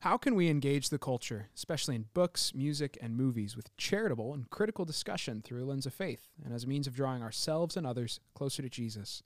[0.00, 4.48] How can we engage the culture, especially in books, music, and movies, with charitable and
[4.48, 7.86] critical discussion through a lens of faith and as a means of drawing ourselves and
[7.86, 9.22] others closer to Jesus?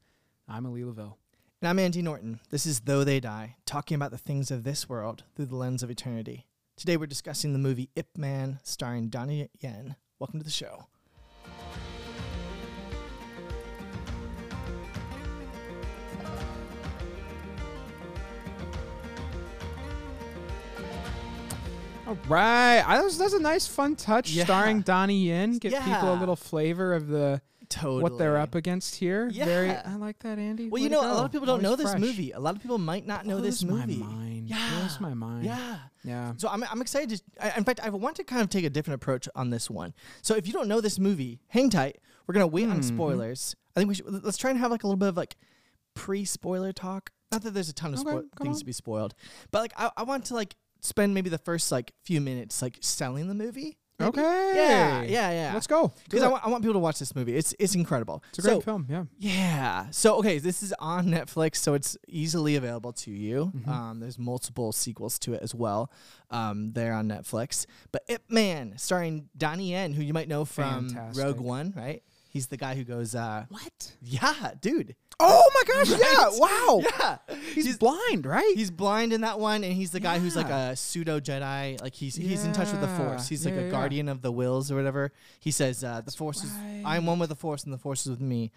[0.48, 1.14] I'm Ali Laville.
[1.62, 2.40] And I'm Andy Norton.
[2.50, 5.84] This is Though They Die, talking about the things of this world through the lens
[5.84, 6.48] of eternity.
[6.76, 9.94] Today we're discussing the movie Ip Man, starring Donnie Yen.
[10.18, 10.88] Welcome to the show.
[22.06, 24.44] All right, I, that's, that's a nice, fun touch Yeah.
[24.44, 25.56] starring Donnie Yen.
[25.58, 27.40] Give people a little flavor of the
[27.70, 28.02] Totally.
[28.02, 29.30] what they're up against here.
[29.30, 29.82] Very, Yeah.
[29.86, 30.64] I like that, Andy.
[30.68, 32.00] Well, Way you know, a lot of people don't Always know this fresh.
[32.00, 32.32] movie.
[32.32, 33.96] A lot of people might not know this movie.
[33.96, 34.48] My mind.
[34.50, 34.70] Yeah.
[34.80, 35.46] Blows my mind.
[35.46, 35.78] Yeah.
[36.04, 36.32] Yeah.
[36.36, 37.08] So I'm, I'm excited.
[37.18, 37.22] To,
[37.54, 39.94] I, in fact, I want to kind of take a different approach on this one.
[40.20, 41.98] So if you don't know this movie, hang tight.
[42.26, 42.84] We're gonna wait on Mhm.
[42.84, 43.56] spoilers.
[43.74, 44.24] I think we should.
[44.24, 45.36] Let's try and have like a little bit of like
[45.94, 47.10] pre-spoiler talk.
[47.32, 48.60] Not that there's a ton of Okay, spo- things on.
[48.60, 49.14] to be spoiled,
[49.50, 52.76] but like I, I want to like spend maybe the first like few minutes like
[52.80, 53.78] selling the movie.
[53.98, 54.08] maybe.
[54.08, 54.52] Okay.
[54.56, 55.50] Yeah, yeah, yeah.
[55.54, 55.92] Let's go.
[56.04, 56.32] Because Do I it.
[56.32, 57.36] want, I want people to watch this movie.
[57.36, 58.22] It's it's incredible.
[58.30, 58.86] It's a great so, film.
[58.90, 59.04] Yeah.
[59.18, 59.86] yeah.
[59.90, 63.52] So okay, this is on Netflix, so it's easily available to you.
[63.56, 63.68] Mhm.
[63.68, 65.90] Um, there's multiple sequels to it as well.
[66.30, 67.66] Um, there on Netflix.
[67.92, 71.24] But Ip Man, starring Donnie Yen, who you might know from Fantastic.
[71.24, 72.02] Rogue One, right?
[72.30, 73.92] He's the guy who goes, uh, What?
[74.02, 74.96] yeah, dude.
[75.20, 75.98] Oh my gosh!
[76.04, 76.28] Yeah.
[76.38, 76.80] Wow.
[76.82, 77.36] Yeah.
[77.54, 78.52] He's, blind, right?
[78.54, 81.80] He's blind in that one, and he's the guy who's like a pseudo Jedi.
[81.80, 83.24] Like he's he's in touch with the Force.
[83.24, 83.28] Yeah.
[83.28, 83.70] He's like a yeah, yeah.
[83.70, 85.12] guardian of the wills or whatever.
[85.40, 86.52] He says, uh, "The Force is.
[86.84, 88.50] I am one with the Force, and the Force is with me.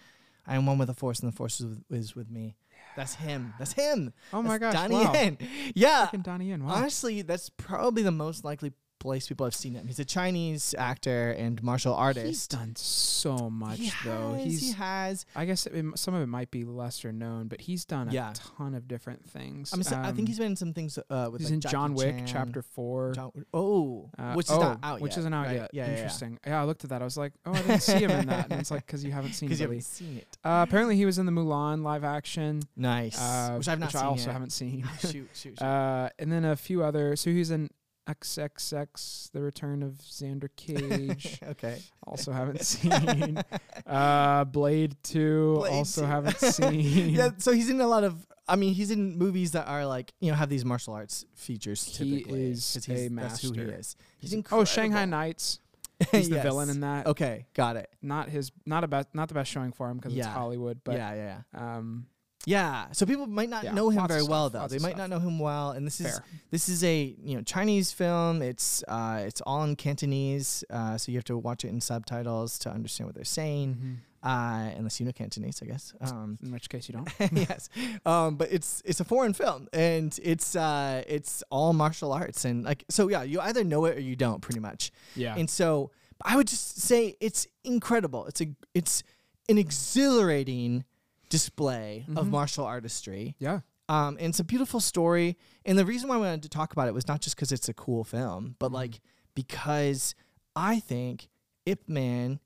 [0.45, 2.55] I am one with the Force, and the Force is with, is with me."
[2.95, 3.53] That's him.
[3.59, 4.11] That's him.
[4.33, 4.89] oh my That's gosh!
[4.89, 5.13] Donnie wow.
[5.13, 5.37] Yen.
[5.75, 6.09] Yeah.
[6.21, 6.65] Donnie Yen.
[6.65, 6.75] Wow.
[6.75, 8.73] Honestly, that's probably the most likely
[9.07, 9.87] place people have seen him.
[9.87, 12.25] He's a Chinese actor and martial artist.
[12.27, 14.33] He's done so much he though.
[14.33, 15.25] Has, He's he has.
[15.35, 18.75] I guess it, some of it might be lesser known, but he's done a ton
[18.75, 19.69] of different things.
[19.69, 21.71] So I think Um, he's been in some things uh, with he's like in Jackie
[21.71, 22.27] John Wick Chan.
[22.27, 23.13] Chapter Four.
[23.13, 25.19] John, oh, uh, which is oh, not out Which yet.
[25.19, 25.55] isn't out right?
[25.55, 25.69] yet.
[25.73, 25.95] Yeah, yeah, yeah.
[25.97, 26.39] Interesting.
[26.45, 27.01] Yeah, I looked at that.
[27.01, 28.51] I was like, oh, I didn't see him in that.
[28.51, 29.63] And it's like because you haven't seen Because it.
[29.63, 30.37] you haven't seen it.
[30.43, 33.19] Uh, apparently, he was in the Mulan live action, Nice.
[33.19, 34.33] uh, which I've not which seen I also yet.
[34.33, 34.83] haven't seen.
[34.99, 35.61] shoot, shoot, shoot.
[35.61, 37.15] Uh, and then a few other.
[37.15, 37.69] So he's in
[38.07, 41.39] XXX: The Return of Xander Cage.
[41.47, 41.81] okay.
[42.05, 43.41] also haven't seen.
[43.85, 45.55] Uh, Blade Two.
[45.57, 46.07] Blade also 2.
[46.07, 47.09] haven't seen.
[47.09, 48.25] yeah, so he's in a lot of.
[48.47, 51.83] I mean, he's in movies that are like you know have these martial arts features.
[51.83, 53.95] He Typically, is he's, a That's who he is.
[54.19, 54.65] He's oh, incredible.
[54.65, 55.59] Shanghai Nights.
[56.11, 57.07] He's the villain in that.
[57.07, 57.89] Okay, got it.
[58.03, 58.51] Not his.
[58.67, 59.07] Not a best.
[59.13, 60.81] Not the best showing for him because it's Hollywood.
[60.83, 61.77] But yeah, yeah, yeah.
[61.77, 62.05] um,
[62.47, 62.85] Yeah.
[62.93, 64.59] So people might not Yeah, know him lots of very well though.
[64.59, 65.09] lots They of might stuff.
[65.09, 66.23] not know him well, and this is fair.
[66.49, 68.41] this is a you know Chinese film.
[68.41, 72.57] It's uh it's all in Cantonese, uh, so you have to watch it in subtitles
[72.59, 73.75] to understand what they're saying.
[73.75, 73.97] Mhm.
[74.23, 75.93] Uh, unless you know Cantonese, I guess.
[76.01, 77.09] Um, In which case you don't.
[77.49, 77.69] yes,
[78.05, 82.63] um, but it's it's a foreign film, and it's uh, it's all martial arts, and
[82.65, 84.91] like so, yeah, you either know it or you don't, pretty much.
[85.15, 85.35] Yeah.
[85.37, 85.91] And so,
[86.23, 88.25] I would just say it's incredible.
[88.25, 89.03] It's a it's
[89.49, 90.83] an exhilarating
[91.29, 92.31] display of Mhm.
[92.31, 93.35] martial artistry.
[93.39, 93.61] yeah.
[93.89, 95.37] Um, and it's a beautiful story.
[95.63, 97.69] And the reason why I wanted to talk about it was not just because it's
[97.69, 98.75] a cool film, but Mhm.
[98.75, 98.99] like
[99.33, 100.13] because
[100.55, 101.29] I think
[101.65, 102.39] Ip Man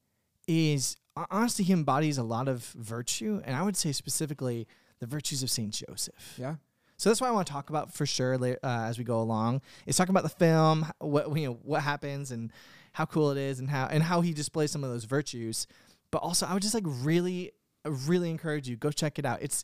[0.47, 0.97] is
[1.31, 4.67] honestly he embodies a lot of virtue, and I would say specifically
[4.99, 6.35] the virtues of Saint Joseph.
[6.37, 6.55] Yeah.
[6.97, 9.61] So that's what I want to talk about for sure uh, as we go along.
[9.87, 12.51] Is talking about the film, what you know, what happens, and
[12.93, 15.65] how cool it is, and how and how he displays some of those virtues.
[16.11, 17.51] But also, I would just like really,
[17.89, 19.41] really encourage you go check it out.
[19.41, 19.63] It's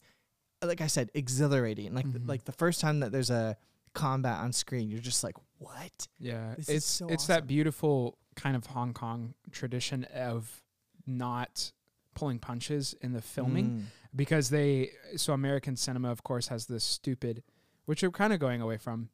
[0.64, 1.94] like I said, exhilarating.
[1.94, 2.28] Like Mhm.
[2.28, 3.58] like the first time that there's a
[3.94, 6.08] combat on screen, you're just like, what?
[6.20, 6.56] Yeah.
[6.56, 7.34] This is it's so it's awesome.
[7.36, 10.64] that beautiful kind of Hong Kong tradition of
[11.06, 11.72] not
[12.16, 13.70] pulling punches in the filming.
[13.70, 13.84] Mm.
[14.16, 17.44] because they so American cinema of course has this stupid
[17.86, 19.10] which we're kind of going away from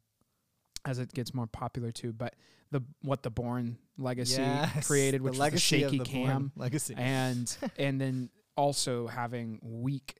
[0.85, 2.35] as it gets more popular too but
[2.71, 6.03] the what the Bourne legacy Yes, created the which was the legacy of shaky the
[6.05, 6.93] Bourne cam legacy.
[6.97, 10.17] and and then also having weak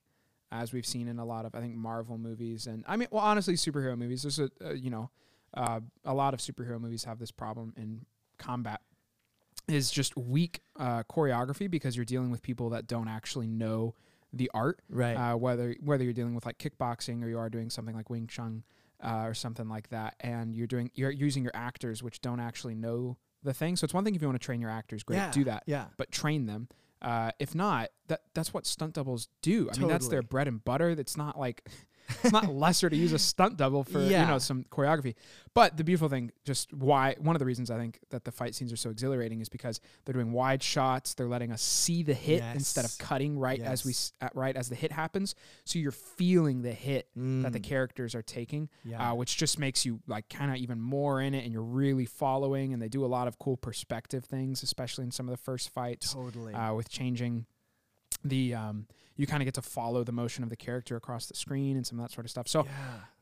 [0.50, 3.22] as we've seen in a lot of I think Marvel movies and I mean well
[3.22, 5.10] honestly superhero movies there's a uh, you know
[5.54, 8.04] uh, a lot of superhero movies have this problem in
[8.38, 8.80] combat
[9.68, 13.94] is just weak uh, choreography because you're dealing with people that don't actually know
[14.32, 15.14] the art right.
[15.14, 18.26] uh, whether whether you're dealing with like kickboxing or you are doing something like Wing
[18.26, 18.64] Chun
[19.02, 22.74] uh, or something like that, and you're doing you're using your actors which don't actually
[22.74, 23.76] know the thing.
[23.76, 25.30] So it's one thing if you want to train your actors, great, yeah.
[25.30, 25.86] do that, Yeah.
[25.96, 26.68] but train them.
[27.04, 29.68] Uh, if not, that that's what stunt doubles do.
[29.70, 30.94] I mean, that's their bread and butter.
[30.94, 31.68] That's not like
[32.22, 35.14] it's not lesser to use a stunt double for you know some choreography.
[35.54, 38.54] But the beautiful thing, just why one of the reasons I think that the fight
[38.56, 41.14] scenes are so exhilarating is because they're doing wide shots.
[41.14, 44.12] They're letting us see the hit instead of cutting right as we Yes.
[44.34, 45.34] right as the hit happens.
[45.64, 49.12] So you're feeling the hit that the Mm, characters are taking, yeah.
[49.12, 52.04] uh, which just makes you like kind of even more in it, and you're really
[52.06, 52.72] following.
[52.72, 55.70] And they do a lot of cool perspective things, especially in some of the first
[55.70, 56.52] fights totally.
[56.54, 57.46] uh, with changing
[58.24, 58.86] the um,
[59.16, 61.86] you kind of get to follow the motion of the character across the screen and
[61.86, 62.48] some of that sort of stuff.
[62.48, 62.70] So yeah.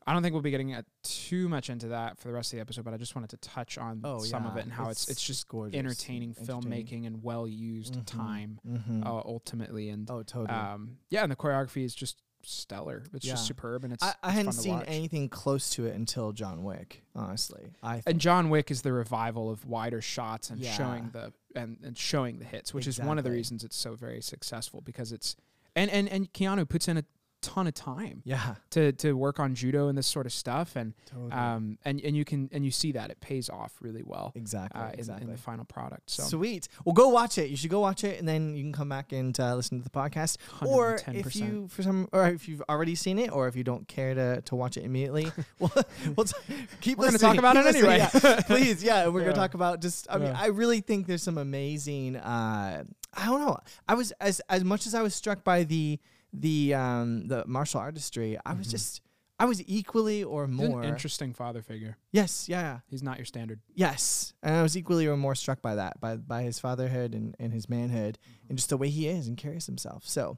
[0.07, 2.57] I don't think we'll be getting uh, too much into that for the rest of
[2.57, 4.89] the episode, but I just wanted to touch on Oh, some of it and how
[4.89, 5.77] it's it's, just gorgeous.
[5.77, 8.05] entertaining filmmaking and well used Mhm.
[8.05, 9.05] time Mhm.
[9.05, 9.89] uh, ultimately.
[9.89, 10.49] And oh, totally.
[10.57, 13.05] um, yeah, and the choreography is just stellar.
[13.13, 13.33] It's Yeah.
[13.33, 14.85] just superb and it's I, I it's hadn't seen watch.
[14.87, 17.05] anything close to it until John Wick.
[17.15, 20.73] Honestly, I And John Wick is the revival of wider shots and Yeah.
[20.73, 23.95] showing the and, and showing the hits, which is one of the reasons it's so
[23.95, 25.37] very successful because it's
[25.75, 27.03] and and and Keanu puts in a
[27.43, 30.93] ton of time yeah, to to work on judo and this sort of stuff and
[31.05, 31.31] totally.
[31.31, 34.81] um and and you can and you see that it pays off really well exactly,
[34.81, 35.25] uh, in, exactly.
[35.25, 36.09] in the final product.
[36.09, 36.67] So Sweet.
[36.85, 37.49] Well, go watch it.
[37.49, 39.83] You should go watch it, and then you can come back and uh, listen to
[39.83, 40.37] the podcast.
[40.65, 41.35] Or if 110%.
[41.35, 44.41] you, for some, or if you've already seen it, or if you don't care to,
[44.41, 45.71] to watch it immediately, well,
[46.15, 46.33] we'll t-
[46.81, 47.97] keep We're gonna talk about Keep it anyway.
[47.97, 48.41] yeah.
[48.47, 49.25] Please, yeah, we're Yeah.
[49.27, 50.07] gonna talk about just.
[50.09, 50.39] I mean, Yeah.
[50.39, 52.15] I really think there's some amazing.
[52.15, 53.57] Uh, I don't know.
[53.87, 55.99] I was as as much as I was struck by the
[56.33, 58.37] the um the martial artistry.
[58.45, 58.71] I was Mhm.
[58.71, 59.01] just.
[59.39, 60.83] I was equally or more.
[60.83, 61.97] an interesting father figure.
[62.11, 62.79] yes, yeah, yeah.
[62.87, 63.59] He's not your standard.
[63.73, 67.35] Yes, and I was equally or more struck by that, by by his fatherhood and,
[67.39, 70.07] and his manhood, and just the way he is and carries himself.
[70.07, 70.37] So,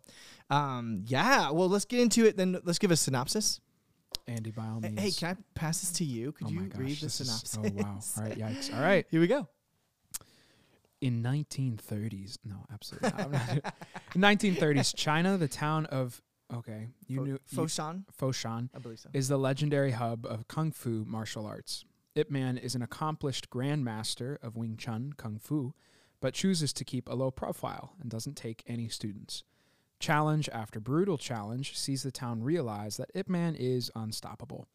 [0.50, 1.52] um, yeah.
[1.52, 2.38] Well, let's get into it.
[2.38, 3.60] Then let's give a synopsis.
[4.28, 5.00] Andy by all Hey, means.
[5.02, 6.32] Hey, can I pass this to you?
[6.32, 7.60] Could oh you gosh, read the this is- synopsis?
[7.62, 8.00] oh wow!
[8.18, 8.74] All right, yikes!
[8.74, 9.06] All right.
[9.12, 9.48] Here we go.
[11.06, 13.32] In 1930s no absolutely not.
[13.32, 13.76] Not-
[14.16, 16.22] in 1930s china the town of
[16.54, 19.10] okay you Fo- knew Foshan, foshan I believe so.
[19.14, 21.86] is the legendary hub of kung fu martial arts.
[22.16, 25.74] Ip man is an accomplished grandmaster of wing chun kung fu
[26.22, 29.44] but chooses to keep a low profile and doesn't take any students.
[30.00, 34.68] Challenge after brutal challenge sees the town realize that ip man is unstoppable.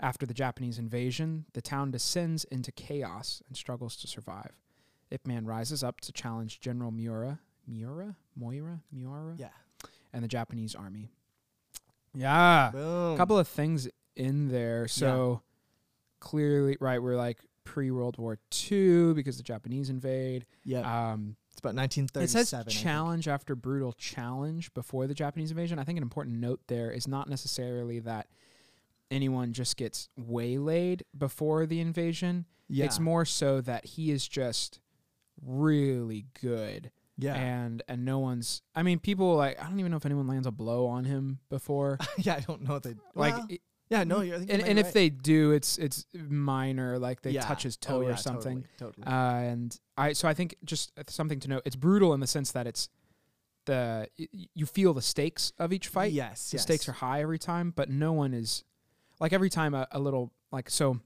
[0.00, 4.52] After the japanese invasion the town descends into chaos and struggles to survive
[5.10, 9.50] Ip Man rises up to challenge General Miura, Miura, Moira, Miura, Yeah.
[10.12, 11.10] and the Japanese army.
[12.14, 13.14] Yeah, Boom.
[13.14, 14.88] a couple of things in there.
[14.88, 15.42] So
[16.20, 18.38] clearly, right, we're like pre World War
[18.70, 20.46] II because the Japanese invade.
[20.64, 20.80] Yeah.
[21.12, 22.44] Um, it's about it 1937.
[22.46, 22.82] says I think.
[22.82, 25.78] challenge after brutal challenge before the Japanese invasion.
[25.78, 28.28] I think an important note there is not necessarily that
[29.10, 32.46] anyone just gets waylaid before the invasion.
[32.68, 32.86] Yeah.
[32.86, 34.80] It's more so that he is just
[35.44, 37.34] really good Yeah.
[37.34, 40.46] and and no one's i mean people like i don't even know if anyone lands
[40.46, 42.34] a blow on him before yeah.
[42.36, 44.02] I don't know if they like well, it- yeah.
[44.02, 44.20] No.
[44.20, 47.30] You're, I think you and, and be if they do it's it's minor like they
[47.30, 47.42] Yeah.
[47.42, 49.04] touch his Oh, toe yeah, or something Totally.
[49.04, 49.06] totally.
[49.16, 52.50] uh, and i so i think just something to note it's brutal in the sense
[52.52, 52.88] that it's
[53.66, 56.50] the y- you feel the stakes of each fight Yes.
[56.50, 56.62] the yes.
[56.62, 58.64] stakes are high every time but no one is
[59.20, 61.00] like every time a, a little like so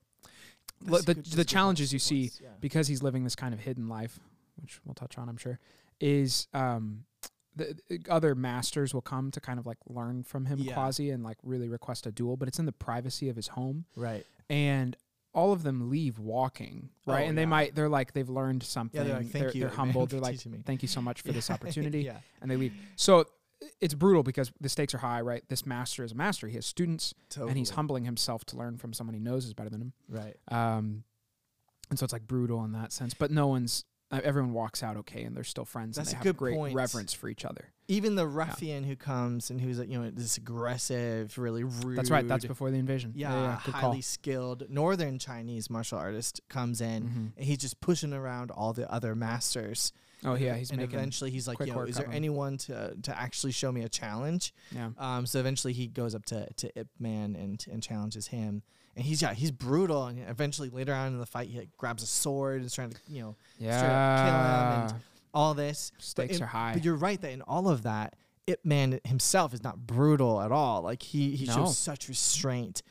[0.82, 2.48] That's the- good- the challenges you see points, yeah.
[2.60, 4.18] because he's living this kind of hidden life,
[4.60, 5.58] which we'll touch on, I'm sure,
[6.00, 7.04] is um,
[7.56, 10.74] the, the other masters will come to kind of like learn from him Yeah.
[10.74, 13.84] quasi and like really request a duel, but it's in the privacy of his home,
[13.96, 14.24] Right.
[14.48, 14.96] and
[15.32, 17.24] all of them leave walking, right?
[17.24, 19.00] Oh, and they might they're like they've learned something.
[19.00, 19.06] Yeah.
[19.06, 19.60] They're like, thank they're, you.
[19.60, 20.10] they're humbled.
[20.10, 22.16] They're like, thank you so much for this opportunity, yeah.
[22.42, 22.72] and they leave.
[22.96, 23.26] So
[23.80, 25.42] it's brutal because the stakes are high, right?
[25.48, 26.48] This master is a master.
[26.48, 27.50] He has students, Totally.
[27.50, 29.92] and he's humbling himself to learn from someone he knows is better than him.
[30.08, 30.36] Right.
[30.50, 31.04] Um,
[31.90, 34.96] and so it's like brutal in that sense, but no one's uh, everyone walks out
[34.96, 35.96] okay, and they're still friends.
[35.96, 36.74] That's and a they good have great point.
[36.74, 37.66] reverence for each other.
[37.86, 41.96] Even the ruffian who comes and who's you know this aggressive, really rude.
[41.98, 42.26] That's right.
[42.26, 43.12] That's before the invasion.
[43.14, 44.02] yeah, good highly call.
[44.02, 47.32] skilled northern Chinese martial artist comes in Mhm.
[47.36, 49.92] and he's just pushing around all the other masters.
[50.24, 50.94] Oh yeah, he's and making.
[50.98, 54.52] eventually he's like, yo, is there anyone to to actually show me a challenge?
[54.70, 58.62] Yeah, Um, so eventually he goes up to to Ip Man and and challenges him.
[58.96, 62.02] And he's yeah he's brutal and eventually later on in the fight he like, grabs
[62.02, 63.80] a sword and is trying to you know yeah.
[63.80, 64.34] up kill
[64.88, 65.92] him and all this.
[65.98, 66.72] Stakes are high.
[66.74, 68.16] But you're right that in all of that,
[68.48, 70.82] Ip Man himself is not brutal at all.
[70.82, 71.54] Like he he No.
[71.54, 72.82] shows such restraint.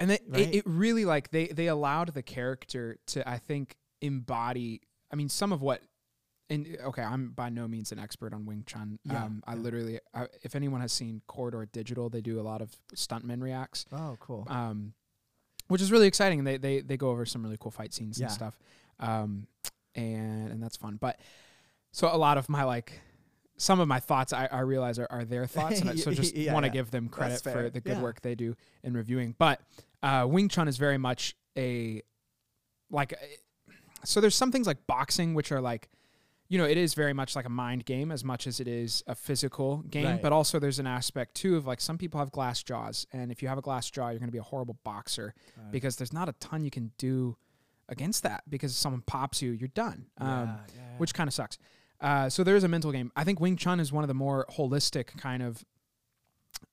[0.00, 0.40] and they, right?
[0.48, 4.82] it, it really like they they allowed the character to I think embody.
[5.12, 5.80] I mean, some of what.
[6.50, 8.98] And okay, I'm by no means an expert on Wing Chun.
[9.04, 9.60] Yeah, um, I yeah.
[9.60, 13.84] literally, I, if anyone has seen Corridor Digital, they do a lot of stuntman reacts.
[13.92, 14.46] Oh, cool.
[14.48, 14.94] um,
[15.68, 16.44] which is really exciting.
[16.44, 18.26] They they they go over some really cool fight scenes Yeah.
[18.26, 18.58] and stuff,
[18.98, 19.46] um,
[19.94, 20.96] and and that's fun.
[20.98, 21.20] But
[21.92, 22.92] so a lot of my like
[23.58, 26.34] some of my thoughts I, I realize are, are their thoughts, and I- so just
[26.50, 29.34] want to give them credit for the good work they do in reviewing.
[29.38, 29.60] But
[30.02, 32.00] uh, Wing Chun is very much a
[32.90, 33.12] like.
[33.12, 33.16] uh,
[34.04, 35.90] So there's some things like boxing, which are like,
[36.48, 39.02] you know, it is very much like a mind game as much as it is
[39.06, 40.06] a physical game.
[40.06, 40.22] Right.
[40.22, 43.42] But also there's an aspect too of like some people have glass jaws, and if
[43.42, 45.34] you have a glass jaw, you're going to be a horrible boxer
[45.70, 47.36] because there's not a ton you can do
[47.90, 50.06] against that because if someone pops you, you're done.
[50.18, 50.58] Um,
[50.98, 51.58] which kind of sucks.
[52.00, 53.10] Uh, so there is a mental game.
[53.16, 55.64] I think Wing Chun is one of the more holistic kind of,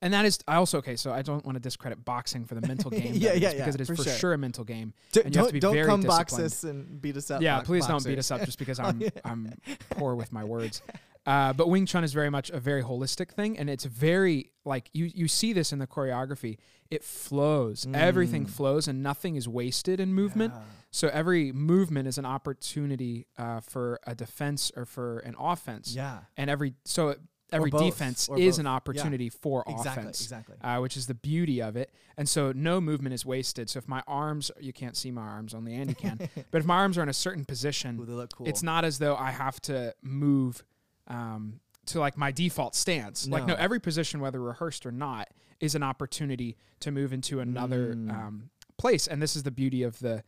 [0.01, 0.95] and that is I also okay.
[0.95, 3.13] So I don't want to discredit boxing for the mental game.
[3.13, 4.13] Yeah, yeah, yeah, because it is for for, sure.
[4.13, 4.33] sure.
[4.33, 4.93] a mental game.
[5.11, 7.29] D- and you have don't to be don't very come box us and beat us
[7.31, 7.41] up.
[7.41, 9.01] yeah, please don't beat us up just because I'm.
[9.23, 9.53] I'm
[9.91, 10.81] poor with my words.
[11.25, 14.89] Uh, but Wing Chun is very much a very holistic thing, and it's very like
[14.93, 16.57] you you see this in the choreography.
[16.91, 17.87] It flows.
[17.93, 18.49] Everything Mm.
[18.51, 20.53] flows, and nothing is wasted in movement.
[20.53, 20.61] Yeah.
[20.91, 26.19] So every movement is an opportunity uh, for a defense or for an offense Yeah.
[26.37, 27.15] and every so
[27.51, 28.59] every both, defense is both.
[28.59, 28.71] an Yeah.
[28.71, 30.01] opportunity for Exactly.
[30.03, 30.55] offense Exactly.
[30.61, 33.87] uh, which is the beauty of it and so no movement is wasted so if
[33.87, 36.17] my arms you can't see my arms only andy can
[36.51, 38.47] but if my arms are in a certain position Ooh, they look cool.
[38.47, 40.63] it's not as though i have to move
[41.07, 43.59] um, to like my default stance like no No.
[43.59, 45.27] every position whether rehearsed or not
[45.59, 48.09] is an opportunity to move into another Mm.
[48.11, 50.23] um, place and this is the beauty of the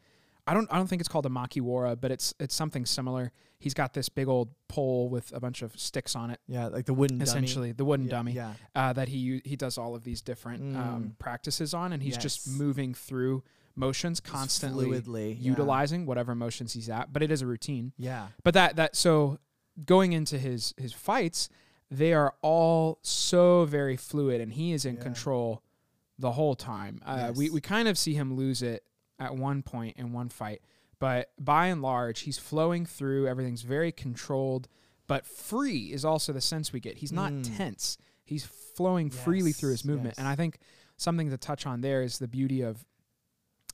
[0.48, 3.32] I don't I don't think it's called a makiwara, but it's it's something similar.
[3.60, 6.86] He's got this big old pole with a bunch of sticks on it, yeah, like
[6.86, 7.28] the wooden dummy.
[7.30, 8.54] essentially the wooden Yeah, dummy Yeah.
[8.76, 11.20] uh, that he he does all of these different um, Mm.
[11.20, 13.44] practices on, and he's just moving through
[13.76, 15.50] motions constantly, fluidly yeah.
[15.52, 17.12] utilizing whatever motions he's at.
[17.14, 17.94] But it is a routine.
[17.98, 18.28] Yeah.
[18.44, 19.40] But that that so
[19.86, 21.50] going into his his fights,
[21.92, 25.02] they are all so very fluid, and he is in Yeah.
[25.04, 25.64] control
[26.20, 27.02] the whole time.
[27.06, 28.84] Uh, We we kind of see him lose it
[29.20, 30.62] at one point in one fight,
[31.00, 33.28] but by and large, he's flowing through.
[33.28, 34.68] Everything's very controlled,
[35.08, 36.98] but free is also the sense we get.
[36.98, 37.58] He's not Mm.
[37.58, 37.98] tense.
[38.24, 40.18] He's flowing freely through his movement, yes.
[40.20, 40.60] and I think
[40.98, 42.86] something to touch on there is the beauty of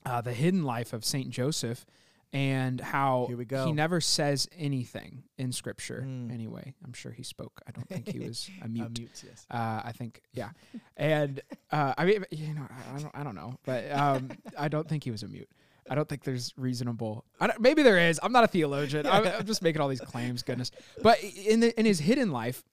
[0.06, 1.86] uh, the hidden life of Saint Joseph.
[2.34, 3.64] And how Here we go.
[3.64, 6.02] he never says anything in scripture.
[6.04, 6.32] Mm.
[6.32, 7.60] Anyway, I'm sure he spoke.
[7.66, 8.86] I don't think he was a mute.
[8.86, 9.22] A mute.
[9.24, 9.46] yes.
[9.48, 10.50] Uh, I think, yeah,
[10.96, 14.66] and uh, I mean, you know, I, I don't, I don't know, but um, I
[14.66, 15.48] don't think he was a mute.
[15.88, 17.24] I don't think there's reasonable.
[17.38, 18.18] I don't, maybe there is.
[18.22, 19.06] I'm not a theologian.
[19.06, 20.42] I'm, I'm just making all these claims.
[20.42, 20.72] Goodness,
[21.02, 22.64] but in the, in his hidden life,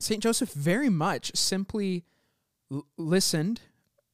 [0.00, 2.04] Saint Joseph very much simply
[2.72, 3.60] l- listened,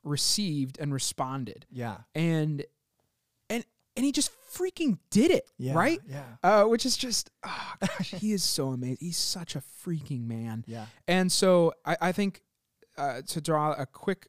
[0.05, 1.99] received, and responded, Yeah.
[2.15, 2.65] and
[3.99, 5.75] and he just freaking did it, Yeah.
[5.75, 6.00] right?
[6.09, 6.25] Yeah.
[6.43, 8.97] Uh, which is just, oh gosh, he is so amazing.
[9.00, 10.64] He's such a freaking man.
[10.67, 10.87] Yeah.
[11.07, 12.43] And so I, I think
[12.97, 14.28] uh, to draw a quick,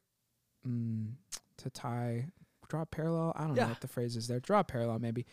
[0.66, 1.12] mm,
[1.58, 2.26] to tie,
[2.68, 3.32] draw a parallel.
[3.36, 3.62] I don't Yeah.
[3.64, 4.40] know what the phrase is there.
[4.40, 5.24] Draw a parallel maybe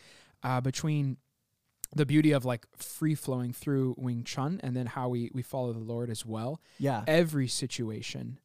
[0.43, 1.17] uh, between
[1.95, 5.71] the beauty of like free flowing through Wing Chun and then how we we follow
[5.73, 6.61] the Lord as well.
[6.79, 7.03] Yeah.
[7.07, 8.39] Every situation,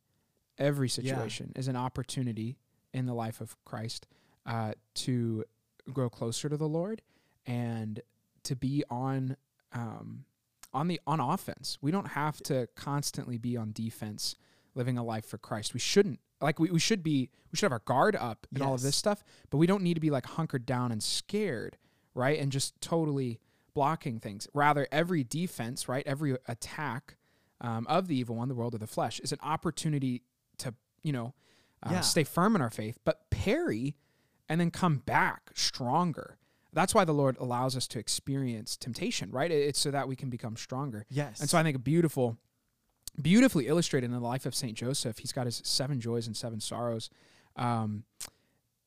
[0.59, 0.93] every Yeah.
[0.95, 2.59] situation is an opportunity
[2.93, 4.07] in the life of Christ
[4.47, 5.45] uh, to
[5.93, 7.03] grow closer to the Lord
[7.47, 8.01] and
[8.45, 9.37] to be on
[9.73, 10.25] um,
[10.75, 11.79] on the on offense.
[11.81, 14.37] We don't have to constantly be on defense,
[14.75, 15.75] living a life for Christ.
[15.75, 16.21] We shouldn't.
[16.41, 18.97] Like we, we should be we should have our guard up and all of this
[18.97, 21.77] stuff, but we don't need to be like hunkered down and scared,
[22.15, 22.39] right?
[22.39, 23.39] And just totally
[23.75, 24.49] blocking things.
[24.53, 27.17] Rather, every defense, right, every attack
[27.61, 30.23] um, of the evil one, the world of the flesh, is an opportunity
[30.59, 30.75] to
[31.05, 31.33] you know
[31.85, 32.01] uh, Yeah.
[32.01, 33.95] stay firm in our faith, but parry
[34.49, 36.39] and then come back stronger.
[36.73, 39.51] That's why the Lord allows us to experience temptation, right?
[39.51, 41.05] It's so that we can become stronger.
[41.11, 41.41] Yes.
[41.41, 42.39] And so I think a beautiful,
[43.21, 46.61] beautifully illustrated in the life of Saint Joseph, he's got his seven joys and seven
[46.61, 47.11] sorrows.
[47.57, 48.05] Um,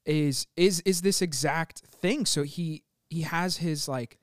[0.05, 2.25] is is is this exact thing?
[2.25, 4.17] So he he has his like,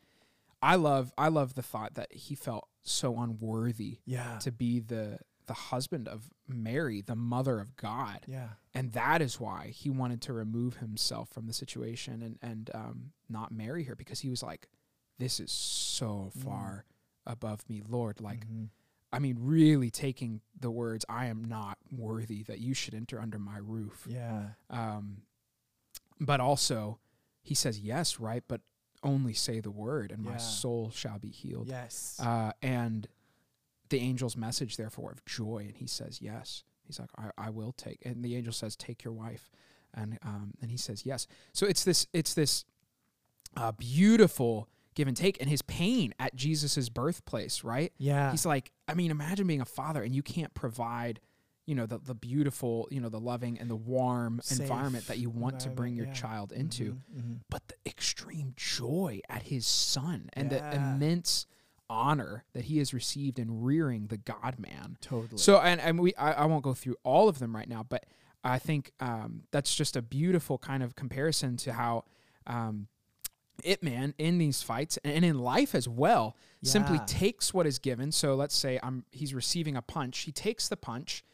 [0.61, 4.39] I love I love the thought that he felt so unworthy yeah.
[4.39, 8.51] to be the the husband of Mary, the mother of God Yeah.
[8.75, 13.13] and that is why he wanted to remove himself from the situation and and um,
[13.29, 14.69] not marry her because he was like,
[15.19, 16.43] "This is so Mm.
[16.45, 16.85] far
[17.27, 18.69] above me, Lord." Like, Mhm.
[19.13, 23.39] I mean, really taking the words, "I am not worthy that you should enter under
[23.39, 24.55] my roof." Yeah.
[24.71, 25.23] Um,
[26.21, 26.99] but also,
[27.43, 28.45] he says yes, right?
[28.47, 28.61] But
[29.03, 31.67] only say the word, and my soul shall be healed.
[31.69, 32.19] Yes.
[32.21, 33.09] Uh, and
[33.93, 36.65] the angel's message, therefore, of joy, and he says yes.
[36.85, 38.01] He's like, I, I will take.
[38.05, 39.49] And the angel says, take your wife,
[39.95, 41.29] and um, and he says yes.
[41.53, 42.65] So it's this it's this
[43.57, 47.93] uh, beautiful give and take, and his pain at Jesus's birthplace, right?
[47.99, 48.31] yeah.
[48.31, 51.21] He's like, I mean, imagine being a father and you can't provide,
[51.67, 55.19] you know, the the beautiful, you know, the loving and the warm Safe environment that
[55.19, 57.39] you want to bring your environment, child into Mhm, mhm.
[57.49, 61.47] but the extreme joy at his son and the immense
[61.93, 64.97] honor that he has received in rearing the God man.
[65.01, 65.39] Totally.
[65.39, 68.07] So, and, and we, I, I won't go through all of them right now, but
[68.43, 72.05] I think um, that's just a beautiful kind of comparison to how
[72.47, 72.89] um,
[73.65, 78.11] Ip Man in these fights and in life as well simply takes what is given.
[78.13, 80.21] So let's say I'm he's receiving a punch.
[80.21, 81.25] He takes the punch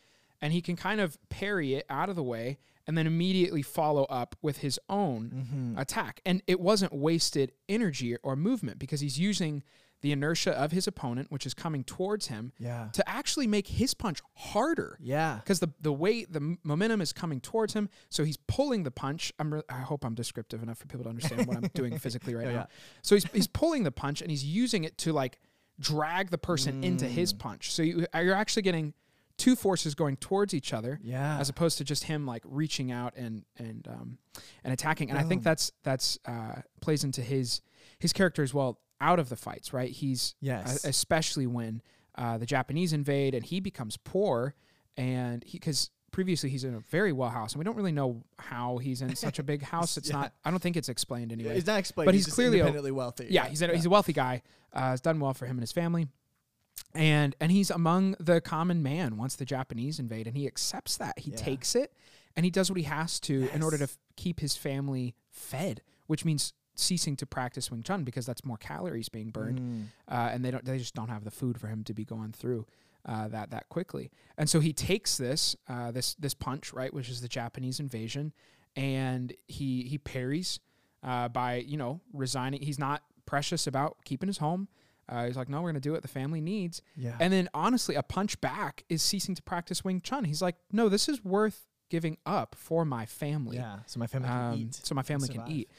[0.42, 4.04] and he can kind of parry it out of the way and then immediately follow
[4.04, 5.78] up with his own Mm-hmm.
[5.78, 6.20] attack.
[6.26, 9.62] And it wasn't wasted energy or movement because he's using
[10.00, 12.88] the inertia of his opponent, which is coming towards him, Yeah.
[12.92, 15.36] to actually make his punch harder Yeah.
[15.36, 18.90] because the the weight the m- momentum is coming towards him so he's pulling the
[18.92, 21.98] punch i'm re- i hope i'm descriptive enough for people to understand what i'm doing
[21.98, 22.66] physically right now yeah.
[23.02, 25.38] so he's he's pulling the punch and he's using it to like
[25.80, 27.38] drag the person into his Mm.
[27.38, 28.94] punch so you, uh, you're actually getting
[29.36, 31.38] two forces going towards each other Yeah.
[31.38, 34.18] as opposed to just him like reaching out and and um
[34.64, 37.60] and attacking and i think that's that's uh plays into his
[37.98, 40.84] his character as well out of the fights right he's yes.
[40.84, 41.80] uh, especially when
[42.16, 44.54] uh, the Japanese invade and he becomes poor,
[44.96, 48.24] and he because previously he's in a very well house, and we don't really know
[48.38, 49.96] how he's in such a big house.
[49.96, 50.16] It's Yeah.
[50.16, 50.32] not.
[50.44, 51.56] I don't think it's explained anyway.
[51.56, 52.06] It's not explained.
[52.06, 53.28] But he's just clearly a- wealthy.
[53.30, 54.42] yeah, he's a, he's a wealthy guy.
[54.72, 56.08] Uh, it's done well for him and his family.
[56.94, 61.18] And and he's among the common man once the Japanese invade, and he accepts that.
[61.18, 61.36] He Yeah.
[61.36, 61.92] takes it,
[62.36, 65.82] and he does what he has to in order to f- keep his family fed,
[66.06, 69.84] which means ceasing to practice Wing Chun because that's more calories being burned Mm.
[70.08, 72.32] uh, and they don't they just don't have the food for him to be going
[72.32, 72.66] through
[73.06, 74.10] uh, that that quickly.
[74.36, 78.32] And so he takes this uh, this this punch right, which is the Japanese invasion,
[78.76, 80.60] and he he parries
[81.02, 82.60] uh, by you know resigning.
[82.62, 84.68] He's not precious about keeping his home.
[85.08, 86.82] Uh, he's like, no, we're gonna do what the family needs.
[86.96, 87.16] Yeah.
[87.18, 90.24] And then honestly, a punch back is ceasing to practice Wing Chun.
[90.24, 93.56] He's like, no, this is worth giving up for my family.
[93.56, 93.78] yeah.
[93.86, 94.74] So my family can Um, eat.
[94.74, 95.70] so my family can eat.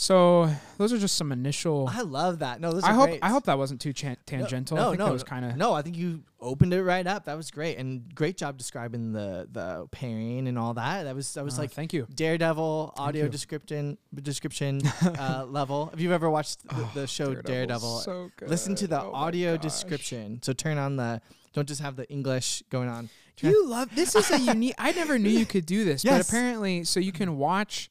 [0.00, 1.90] So those are just some initial.
[1.92, 2.60] I love that.
[2.60, 3.18] No, those I are hope great.
[3.20, 4.76] I hope that wasn't too chan- tangential.
[4.76, 7.04] No, I think no, that was kind of No, I think you opened it right
[7.04, 7.24] up.
[7.24, 11.02] That was great, and great job describing the the pairing and all that.
[11.02, 12.06] That was that was like thank you.
[12.14, 15.90] Daredevil audio description description uh, level.
[15.92, 20.40] If you've ever watched the, the show Daredevil, so listen to the Oh audio description.
[20.44, 21.20] So turn on the
[21.54, 23.08] don't just have the English going on.
[23.36, 24.76] Turn- You love this is a unique.
[24.78, 27.90] I never knew you could do this, but apparently, so you can watch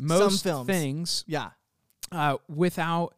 [0.00, 0.66] most films.
[0.66, 1.50] things yeah,
[2.10, 3.14] uh, without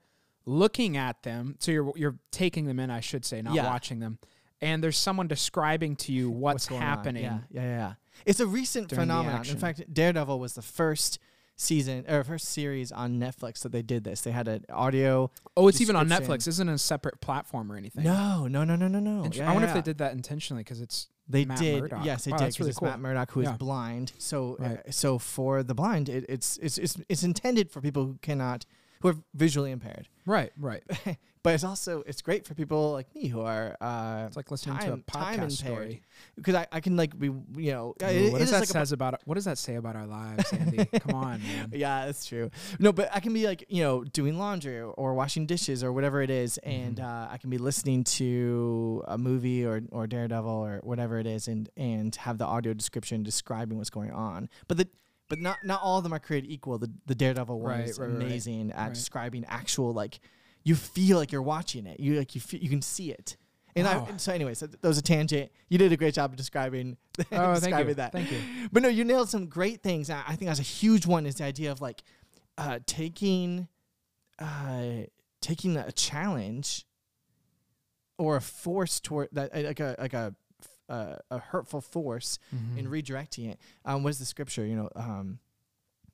[0.47, 1.57] looking at them.
[1.61, 3.65] So you're you're taking them in, I should say, not Yeah.
[3.67, 4.19] watching them.
[4.61, 6.81] And there's someone describing to you what's, on.
[6.81, 7.25] happening.
[7.25, 7.93] Yeah, yeah, yeah, yeah.
[8.25, 9.47] It's a recent phenomenon.
[9.47, 11.19] In fact, Daredevil was the first
[11.57, 14.21] season or first series on Netflix that they did this.
[14.23, 15.31] They had an audio.
[15.57, 16.49] Oh, it's even on Netflix.
[16.49, 18.05] Isn't a separate platform or anything?
[18.05, 19.31] No, no, no, no, no, no.
[19.33, 21.81] Yeah, I wonder yeah, if they did that intentionally because it's They Matt did.
[21.83, 22.05] Murdock.
[22.05, 22.45] Yes, they Wow, did.
[22.47, 22.89] that's really it's cool.
[22.89, 23.57] Matt Murdock who is Yeah.
[23.57, 24.13] blind.
[24.19, 24.79] So, Right.
[24.87, 28.67] uh, so for the blind, it, it's, it's it's it's intended for people who cannot,
[29.05, 30.09] who are visually impaired.
[30.27, 30.83] right, right.
[31.45, 34.79] But it's also it's great for people like me who are uh, It's like listening
[34.79, 36.03] time, to a podcast impaired story.
[36.37, 38.93] because I, I can like be you know Ooh, it- what does that like says
[38.93, 40.87] about what does that say about our lives, Andy?
[41.01, 41.71] Come on, man.
[41.75, 42.51] Yeah, that's true.
[42.79, 46.23] No, but I can be like, you know, doing laundry or washing dishes or whatever
[46.23, 47.05] it is, and Mm-hmm.
[47.07, 51.47] uh, I can be listening to a movie or, or Daredevil or whatever it is,
[51.47, 54.49] and and have the audio description describing what's going on.
[54.67, 54.89] But the
[55.29, 56.79] but not not all of them are created equal.
[56.79, 58.25] The the Daredevil one Right, is right, right, right.
[58.27, 60.21] amazing at describing actual like
[60.63, 62.01] you feel like you're watching it.
[62.01, 63.37] You like you feel, you can see it.
[63.77, 64.05] And Wow.
[64.07, 65.51] I and so anyways, so that was a tangent.
[65.69, 67.95] You did a great job of describing Oh, thank describing you.
[67.95, 68.13] that.
[68.13, 68.41] Thank you.
[68.73, 70.11] But no, you nailed some great things.
[70.11, 72.03] I I think that's a huge one is the idea of like
[72.57, 73.67] uh, taking
[74.39, 75.05] uh,
[75.41, 76.87] taking a challenge
[78.17, 80.35] or a force toward that like a like a
[80.89, 82.79] uh, a hurtful force Mm-hmm.
[82.79, 83.59] and redirecting it.
[83.85, 84.65] Um, what is the scripture?
[84.67, 85.39] You know, um,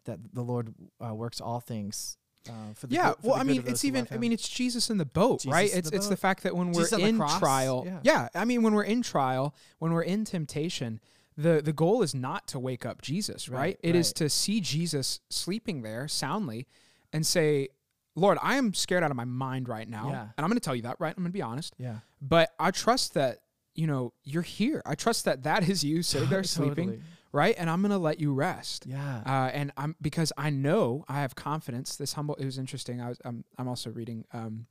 [0.05, 2.17] that the Lord uh, works all things.
[2.49, 4.09] Uh, for the yeah, good- well, I mean, it's even.
[4.11, 5.71] I mean, it's Jesus in the boat, Jesus right?
[5.75, 7.99] It's the it's the fact that when we're Jesus in trial, yeah.
[8.03, 8.29] yeah.
[8.35, 11.01] I mean, when we're in trial, when we're in temptation,
[11.37, 13.59] the the goal is not to wake up Jesus, right?
[13.59, 14.15] Right, It is right.
[14.17, 16.67] to see Jesus sleeping there soundly,
[17.13, 17.69] and say,
[18.17, 20.23] "Lord, I am scared out of my mind right now," Yeah.
[20.23, 21.13] and I'm going to tell you that, right?
[21.15, 23.41] I'm going to be honest, yeah, but I trust that
[23.81, 24.83] you know you're here.
[24.85, 27.03] I trust that that is you sitting there sleeping, Totally.
[27.33, 27.55] right?
[27.59, 28.85] And I'm to let you rest.
[28.87, 31.97] Yeah, Uh, and I'm because I know I have confidence.
[31.97, 32.35] This humble.
[32.37, 33.01] It was interesting.
[33.01, 33.19] I was.
[33.25, 33.45] I'm.
[33.59, 34.25] I'm also reading.
[34.33, 34.67] Um,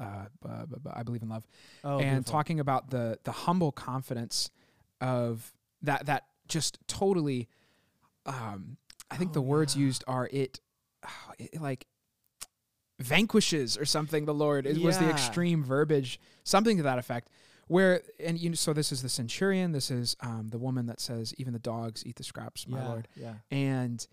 [0.00, 0.24] uh,
[1.00, 1.46] I believe in love,
[1.84, 2.32] oh, and beautiful.
[2.32, 4.50] talking about the the humble confidence
[5.00, 6.06] of that.
[6.06, 7.48] That just totally.
[8.24, 8.76] Um,
[9.10, 9.82] I think Oh, the words yeah.
[9.86, 10.60] used are it,
[11.38, 11.86] it, like
[12.98, 14.24] vanquishes or something.
[14.24, 17.28] The Lord it was the extreme verbiage, something to that effect.
[17.68, 19.72] Where and you know, so this is the centurion.
[19.72, 22.88] This is um, the woman that says, "Even the dogs eat the scraps, my yeah,
[22.88, 24.06] Lord." yeah, and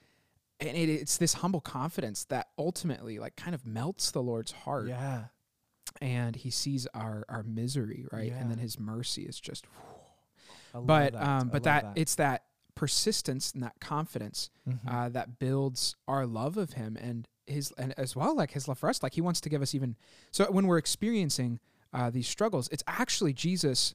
[0.59, 4.87] and it, it's this humble confidence that ultimately like kind of melts the Lord's heart.
[4.87, 5.25] yeah.
[6.01, 8.29] and he sees our our misery, right?
[8.31, 8.37] yeah.
[8.39, 9.65] And then his mercy is just
[10.73, 11.21] but that.
[11.23, 12.43] Um but love that, it's that
[12.75, 14.79] persistence and that confidence Mhm.
[14.87, 18.79] uh, that builds our love of him and his and as well like his love
[18.79, 19.95] for us like he wants to give us even
[20.31, 21.59] so when we're experiencing
[21.93, 23.93] uh, these struggles it's actually jesus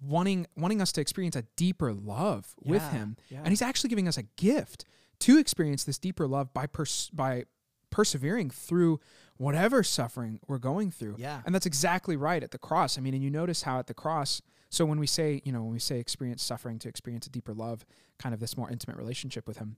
[0.00, 3.38] wanting wanting us to experience a deeper love with him yeah.
[3.38, 4.84] and he's actually giving us a gift
[5.18, 7.44] to experience this deeper love by pers- by
[7.90, 9.00] persevering through
[9.38, 11.40] whatever suffering we're going through Yeah.
[11.46, 12.98] and that's exactly right at the cross.
[12.98, 15.62] I mean, and you notice how at the cross, so when we say, you know,
[15.62, 17.86] when we say experience suffering to experience a deeper love,
[18.18, 19.76] kind of this more intimate relationship with him,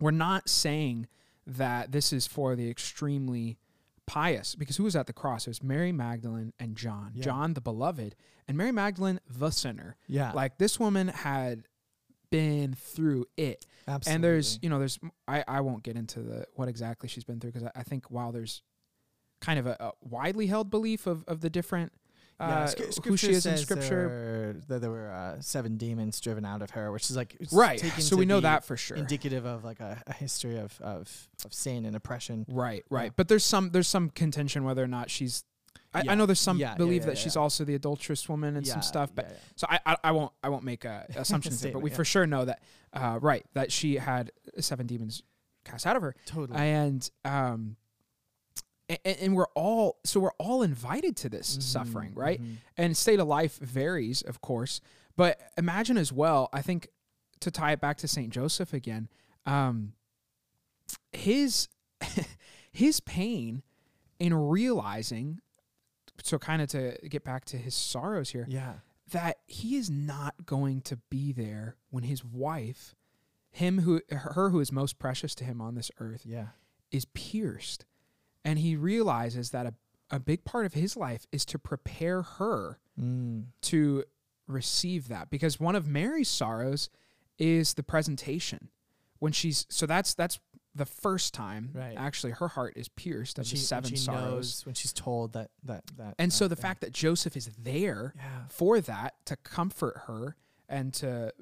[0.00, 1.06] we're not saying
[1.46, 3.58] that this is for the extremely
[4.06, 5.46] pious because who was at the cross?
[5.46, 7.12] It was Mary Magdalene and John.
[7.14, 7.24] Yeah.
[7.24, 8.14] John the beloved
[8.48, 9.96] and Mary Magdalene the sinner.
[10.06, 11.64] yeah, Like this woman had
[12.30, 14.14] been through it absolutely.
[14.14, 17.38] and there's you know there's I, I won't get into the what exactly she's been
[17.38, 18.62] through because I, I think while there's
[19.40, 21.92] kind of a, a widely held belief of, of the different
[22.38, 22.70] Yeah, uh,
[23.04, 26.60] who she is in scripture there were- that there were uh, seven demons driven out
[26.60, 29.80] of her, which is like right so we know that for sure indicative of like
[29.80, 32.44] a, a history of, of of sin and oppression.
[32.48, 33.10] right right Yeah.
[33.16, 35.44] but there's some there's some contention whether or not she's
[35.94, 37.40] I, I know there's some Yeah, yeah, yeah, that she's yeah.
[37.42, 39.38] also the adulterous woman and Yeah, some stuff but yeah, yeah.
[39.56, 41.96] so I, I I won't I won't make a assumptions there, but we yeah.
[41.96, 42.60] for sure know that
[42.92, 45.22] uh, right that she had seven demons
[45.64, 46.58] cast out of her totally.
[46.58, 47.76] and um
[48.88, 52.40] and, and we're all so we're all invited to this Mhm, suffering right?
[52.40, 52.56] mhm.
[52.76, 54.80] and state of life varies of course
[55.16, 56.88] but imagine as well i think
[57.40, 59.08] to tie it back to saint joseph again
[59.44, 59.92] um
[61.12, 61.68] his
[62.72, 63.62] his pain
[64.18, 65.40] in realizing
[66.22, 68.74] so kind of to get back to his sorrows here Yeah,
[69.12, 72.94] that he is not going to be there when his wife
[73.50, 76.48] him who her who is most precious to him on this earth yeah,
[76.90, 77.84] is pierced
[78.46, 79.74] and he realizes that a,
[80.10, 83.44] a big part of his life is to prepare her mm.
[83.60, 84.04] to
[84.46, 86.88] receive that because one of mary's sorrows
[87.38, 88.68] is the presentation
[89.18, 90.38] when she's so that's that's
[90.74, 91.94] the first time Right.
[91.96, 94.92] actually her heart is pierced When of she, the seven she sorrows knows when she's
[94.92, 96.14] told that that that.
[96.18, 96.62] and so the thing.
[96.62, 100.36] fact that joseph is there yeah, for that to comfort her
[100.68, 101.32] and to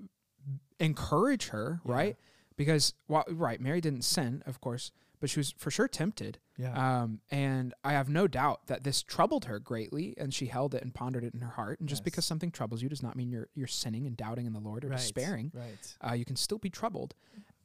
[0.81, 1.93] encourage her, Yeah.
[1.93, 2.17] right?
[2.57, 4.93] Because well, right, Mary didn't sin, of course,
[5.25, 6.39] but she was for sure tempted.
[6.59, 10.75] yeah, Um, and I have no doubt that this troubled her greatly, and she held
[10.75, 11.81] it and pondered it in her heart.
[11.81, 14.53] And just because something troubles you does not mean you're you're sinning and doubting in
[14.53, 15.51] the Lord or right, despairing.
[15.55, 15.97] Right.
[16.07, 17.15] Uh, you can still be troubled,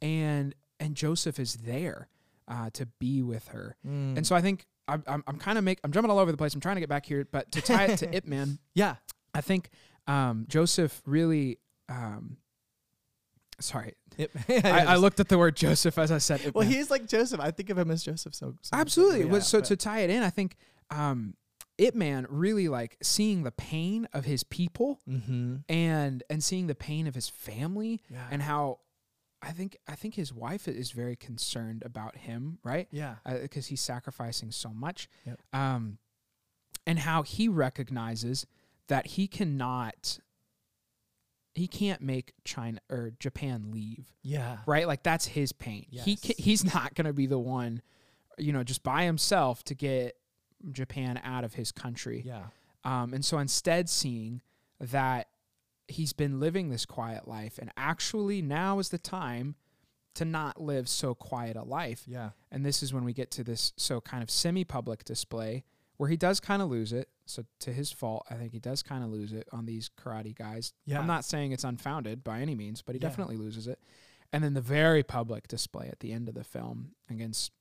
[0.01, 2.07] and and Joseph is there
[2.47, 3.75] uh, to be with her.
[3.85, 4.15] Mm.
[4.15, 6.37] And so I think I'm I'm, I'm kind of make I'm jumping all over the
[6.37, 6.53] place.
[6.53, 8.59] I'm trying to get back here, but to tie it to Ip Man.
[8.73, 8.95] yeah,
[9.33, 9.69] I think
[10.07, 11.59] um, Joseph really.
[11.89, 12.37] Um,
[13.59, 14.31] sorry, It-
[14.65, 16.41] I, I looked at the word Joseph as I said.
[16.45, 16.73] Ip Well, Man.
[16.73, 17.39] he's like Joseph.
[17.39, 18.33] I think of him as Joseph.
[18.35, 19.27] So, so absolutely.
[19.29, 20.55] Yeah, so but- to tie it in, I think
[20.89, 21.35] um,
[21.77, 25.63] Ip Man really like seeing the pain of his people Mhm.
[25.69, 28.27] and and seeing the pain of his family Yeah.
[28.31, 28.79] and how
[29.41, 32.89] I think I think his wife is very concerned about him, right?
[32.91, 33.15] yeah.
[33.41, 35.07] because he's sacrificing so much.
[35.25, 35.39] Yep.
[35.53, 35.97] Um,
[36.85, 38.45] and how he recognizes
[38.87, 40.19] that he cannot,
[41.59, 44.57] he can't make China or Japan leave, Yeah.
[44.65, 44.87] right?
[44.87, 45.85] Like that's his pain.
[45.91, 46.19] He Yes.
[46.21, 47.81] ca- he's not going to be the one,
[48.37, 50.15] you know, just by himself to get
[50.71, 52.23] Japan out of his country.
[52.25, 52.47] Yeah.
[52.83, 54.41] Um, and so instead, seeing
[54.79, 55.27] that
[55.87, 59.55] he's been living this quiet life, and actually now is the time
[60.15, 62.03] to not live so quiet a life.
[62.07, 62.31] Yeah.
[62.51, 65.63] And this is when we get to this so kind of semi public display
[65.97, 67.09] where he does kind of lose it.
[67.29, 70.35] So to his fault, I think he does kind of lose it on these karate
[70.35, 70.73] guys.
[70.85, 70.99] Yeah.
[70.99, 73.07] I'm not saying it's unfounded by any means, but he Yeah.
[73.09, 73.79] definitely loses it.
[74.33, 77.51] And then the very public display at the end of the film against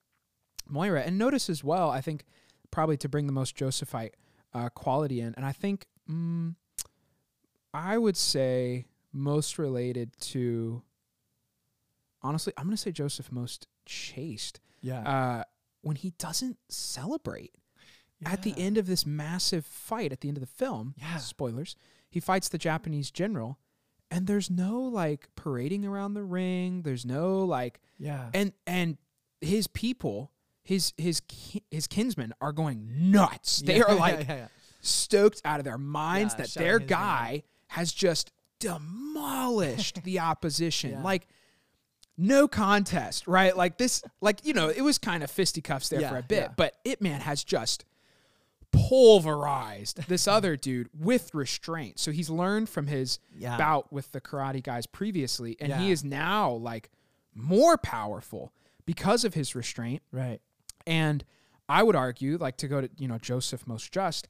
[0.67, 1.03] Moira.
[1.03, 2.25] And notice as well, I think
[2.71, 4.15] probably to bring the most Josephite
[4.55, 6.55] uh, quality in, and I think mm,
[7.75, 10.83] I would say most related to.
[12.23, 15.01] Honestly, I'm going to say Joseph most chaste Yeah.
[15.09, 15.45] uh,
[15.83, 17.53] when he doesn't celebrate
[18.27, 20.95] at the end of this massive fight at the end of the film.
[20.99, 21.17] Yeah.
[21.19, 21.77] Spoilers.
[22.11, 23.59] He fights the Japanese general,
[24.11, 26.83] and there's no like parading around the ring.
[26.83, 28.31] There's no like, Yeah.
[28.35, 28.97] and and
[29.41, 30.33] his people,
[30.65, 31.23] his his
[31.71, 33.63] his kinsmen are going nuts.
[33.67, 34.47] They Yeah, are like yeah, yeah.
[34.81, 36.89] stoked out of their minds Yeah, that their his name.
[36.89, 40.91] guy has just demolished the opposition.
[40.93, 41.03] Yeah.
[41.03, 41.27] Like
[42.17, 43.57] no contest, right?
[43.57, 46.49] Like this, like you know, it was kind of fisticuffs there for a bit, yeah.
[46.57, 47.85] but Ip Man has just
[48.73, 51.99] pulverized this other dude with restraint.
[51.99, 53.57] So he's learned from his Yeah.
[53.57, 56.91] bout with the karate guys previously, and he is now like
[57.35, 58.53] more powerful
[58.87, 60.41] because of his restraint Right.
[60.87, 61.25] and
[61.69, 64.27] I would argue, like to go to you know Joseph most just,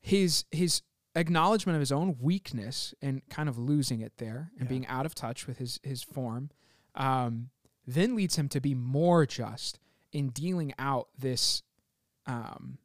[0.00, 0.82] his his
[1.14, 4.68] acknowledgement of his own weakness and kind of losing it there and Yeah.
[4.70, 6.50] being out of touch with his his form,
[6.96, 7.50] um,
[7.86, 9.78] then leads him to be more just
[10.12, 11.62] in dealing out this,
[12.26, 12.78] um,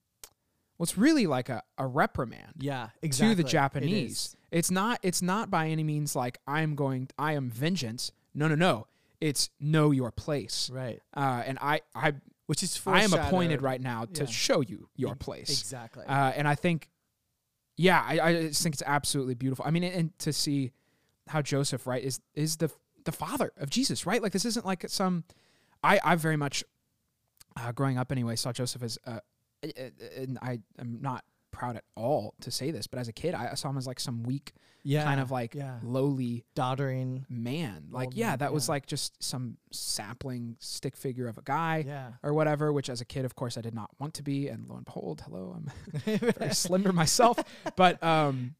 [0.77, 3.35] what's really like a, a reprimand Yeah, exactly.
[3.35, 4.11] to the Japanese.
[4.11, 4.37] is.
[4.51, 8.11] it's not it's not by any means like I'm going I am vengeance.
[8.33, 8.87] No, no, no.
[9.19, 10.69] It's know your place.
[10.71, 11.01] right?
[11.15, 12.13] Uh, and I I
[12.45, 14.29] Which is I am appointed right now to Yeah.
[14.29, 15.49] show you your place.
[15.49, 16.05] Exactly.
[16.05, 16.89] Uh, and I think,
[17.75, 19.65] yeah, I, I just think it's absolutely beautiful.
[19.67, 20.71] I mean, and, and to see
[21.27, 22.69] how Joseph, right, is is the
[23.05, 24.21] the father of Jesus, right?
[24.21, 25.23] Like this isn't like some.
[25.83, 26.63] I I very much,
[27.55, 29.19] uh, growing up anyway, saw Joseph as, uh,
[29.63, 33.55] and I am not proud at all to say this, but as a kid, I
[33.55, 37.25] saw him as like some weak, yeah, kind of like yeah, lowly doddering.
[37.29, 37.87] man.
[37.89, 38.73] Like, yeah, man, that was yeah.
[38.73, 43.05] like just some sapling stick figure of a guy Yeah, or whatever, which as a
[43.05, 44.47] kid, of course, I did not want to be.
[44.47, 45.71] And lo and behold, hello, I'm
[46.19, 47.39] very slender myself.
[47.75, 48.55] But um,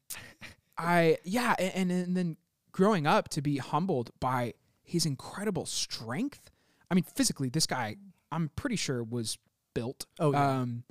[0.76, 2.36] I, yeah, and, and then
[2.72, 6.50] growing up to be humbled by his incredible strength.
[6.90, 7.96] I mean, physically, this guy,
[8.32, 9.38] I'm pretty sure was
[9.78, 10.06] built.
[10.18, 10.60] Oh, yeah.
[10.60, 10.84] Um,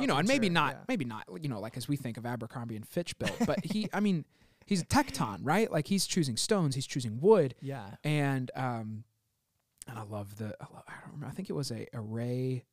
[0.00, 0.78] you know, and maybe not, yeah.
[0.88, 3.88] maybe not, you know, like as we think of Abercrombie and Fitch built, but he,
[3.92, 4.24] I mean,
[4.66, 5.70] he's a tekton, right?
[5.70, 9.04] Like he's choosing stones, he's choosing wood, Yeah, and um,
[9.88, 11.26] and I love the I, love, I don't remember.
[11.26, 12.64] I think it was a, a Ray.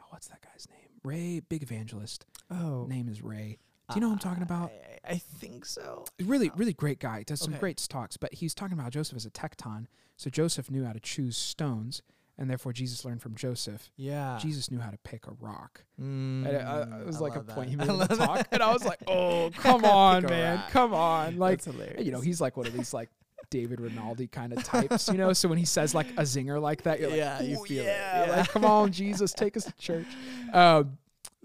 [0.00, 1.00] Oh, what's that guy's name?
[1.02, 2.24] Ray, big evangelist.
[2.50, 3.58] Oh, Name is Ray.
[3.90, 4.70] Do you know who I'm talking about?
[5.04, 6.06] I, I think so.
[6.22, 7.22] Really, really great guy.
[7.22, 9.86] Does some great talks, but he's talking about Joseph as a tekton.
[10.16, 12.00] So Joseph knew how to choose stones,
[12.38, 13.90] and therefore Jesus learned from Joseph.
[13.96, 15.84] Yeah, Jesus knew how to pick a rock.
[16.00, 18.06] Mm, And it, uh, it was I like a love point he made in the
[18.06, 18.16] that.
[18.26, 20.70] talk, and I was like, "Oh, come on, man, rock.
[20.70, 23.10] come on!" Like, That's you know, he's like one of these like
[23.50, 25.32] David Rinaldi kind of types, you know.
[25.32, 27.82] So when he says like a zinger like that, you're like, Yeah, you "Ooh, feel
[27.84, 28.36] it." yeah, Yeah.
[28.36, 30.06] like come on, Jesus, take us to church.
[30.52, 30.98] Um,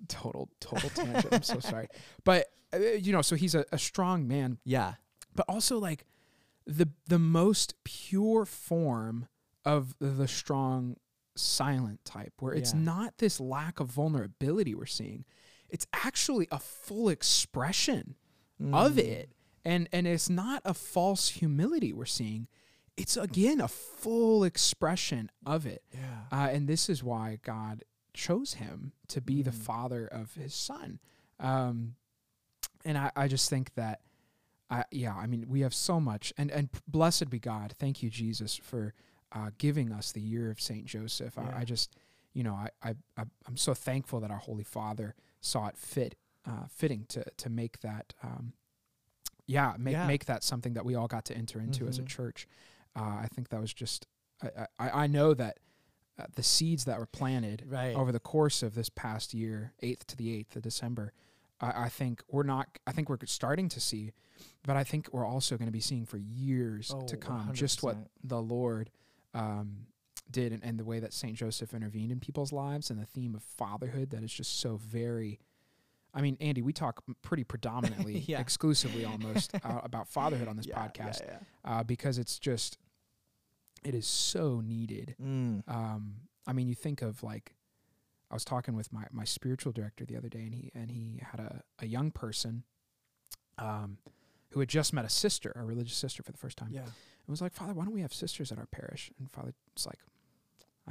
[0.08, 1.28] total, total tangent.
[1.34, 1.88] I'm so sorry,
[2.23, 4.93] but uh, you know, so he's a, a strong man, yeah,
[5.36, 6.06] but also like
[6.65, 9.28] the the most pure form
[9.65, 10.95] of the strong
[11.36, 12.80] silent type, where it's Yeah.
[12.80, 15.26] not this lack of vulnerability we're seeing.
[15.69, 18.15] It's actually a full expression
[18.74, 18.98] of Mm.
[19.00, 19.32] it
[19.63, 22.48] and and it's not a false humility we're seeing
[22.98, 28.56] it's again a full expression of it Yeah, uh, and this is why god chose
[28.56, 29.62] him to be the Mm.
[29.62, 31.00] father of his son
[31.39, 31.95] um,
[32.84, 34.02] and I, I just think that
[34.69, 38.10] I, yeah i mean we have so much and and blessed be god thank you
[38.10, 38.93] jesus for
[39.32, 41.50] uh, giving us the year of saint joseph Yeah.
[41.56, 41.96] I, I just
[42.34, 46.15] you know I, I I i'm so thankful that our holy father saw it fit
[46.46, 48.54] uh, fitting to to make that um,
[49.46, 50.08] yeah make Yeah.
[50.08, 52.08] make that something that we all got to enter into as a Mhm.
[52.08, 52.48] church
[52.96, 54.08] uh, i think that was just
[54.42, 55.60] i i, I know that
[56.20, 57.96] uh, the seeds that were planted right.
[57.96, 61.13] over the course of this past year 8th to the 8th of december
[61.62, 64.12] I, I think we're not i think we're starting to see
[64.63, 67.84] but i think we're also going to be seeing for years Oh, to come just
[67.84, 68.89] what the lord
[69.34, 69.86] um,
[70.32, 73.34] did and, and the way that saint joseph intervened in people's lives and the theme
[73.36, 75.39] of fatherhood that is just so very
[76.13, 78.39] i mean andy we talk pretty predominantly Yeah.
[78.39, 82.78] exclusively almost uh, about fatherhood on this Yeah, podcast Yeah, uh, because it's just
[83.84, 85.15] it is so needed.
[85.24, 85.63] Mm.
[85.70, 86.15] um,
[86.46, 87.54] I mean, you think of like,
[88.30, 91.22] I was talking with my, my spiritual director the other day, and he and he
[91.24, 92.63] had a, a young person,
[93.58, 93.98] um,
[94.50, 96.72] who had just met a sister, a religious sister, for the first time.
[96.74, 96.82] Yeah.
[97.30, 99.12] And was like, Father, why don't we have sisters at our parish?
[99.20, 100.00] And Father was like,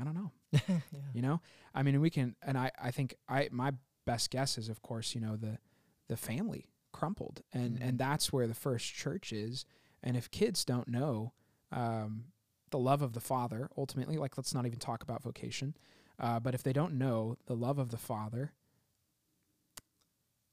[0.00, 0.30] I don't know.
[0.52, 0.78] yeah.
[1.12, 1.40] You know,
[1.74, 3.72] I mean, we can, and I I think I my
[4.06, 5.58] best guess is, of course, you know, the
[6.06, 7.88] the family crumpled, and Mhm.
[7.88, 9.64] and that's where the first church is.
[10.00, 11.32] And if kids don't know,
[11.72, 12.26] um,
[12.70, 15.76] the love of the Father, ultimately, like let's not even talk about vocation,
[16.20, 18.52] uh, but if they don't know the love of the Father,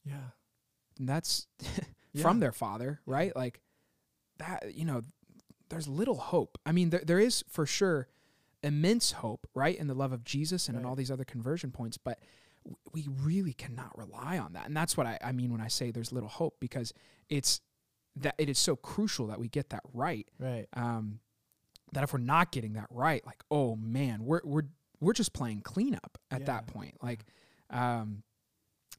[0.04, 0.32] Yeah.
[0.98, 1.48] and that's
[2.14, 2.22] Yeah.
[2.24, 3.36] from their Father, right?
[3.36, 3.62] Like
[4.38, 5.02] that, you know,
[5.76, 6.58] there's little hope.
[6.66, 8.08] I mean, there, there is for sure
[8.64, 11.98] immense hope, right, in the love of Jesus and in all these other conversion points,
[11.98, 12.20] but
[12.92, 14.66] we really cannot rely on that.
[14.66, 16.94] And that's what I, I mean when I say there's little hope, because
[17.30, 17.62] it's
[18.16, 20.28] that it is so crucial that we get that right.
[20.40, 20.66] Right.
[20.74, 21.20] Um,
[21.92, 24.64] that if we're not getting that right, like, oh man, we're we're
[25.00, 26.96] we're just playing cleanup at that point.
[27.02, 27.26] Like,
[27.70, 28.24] um,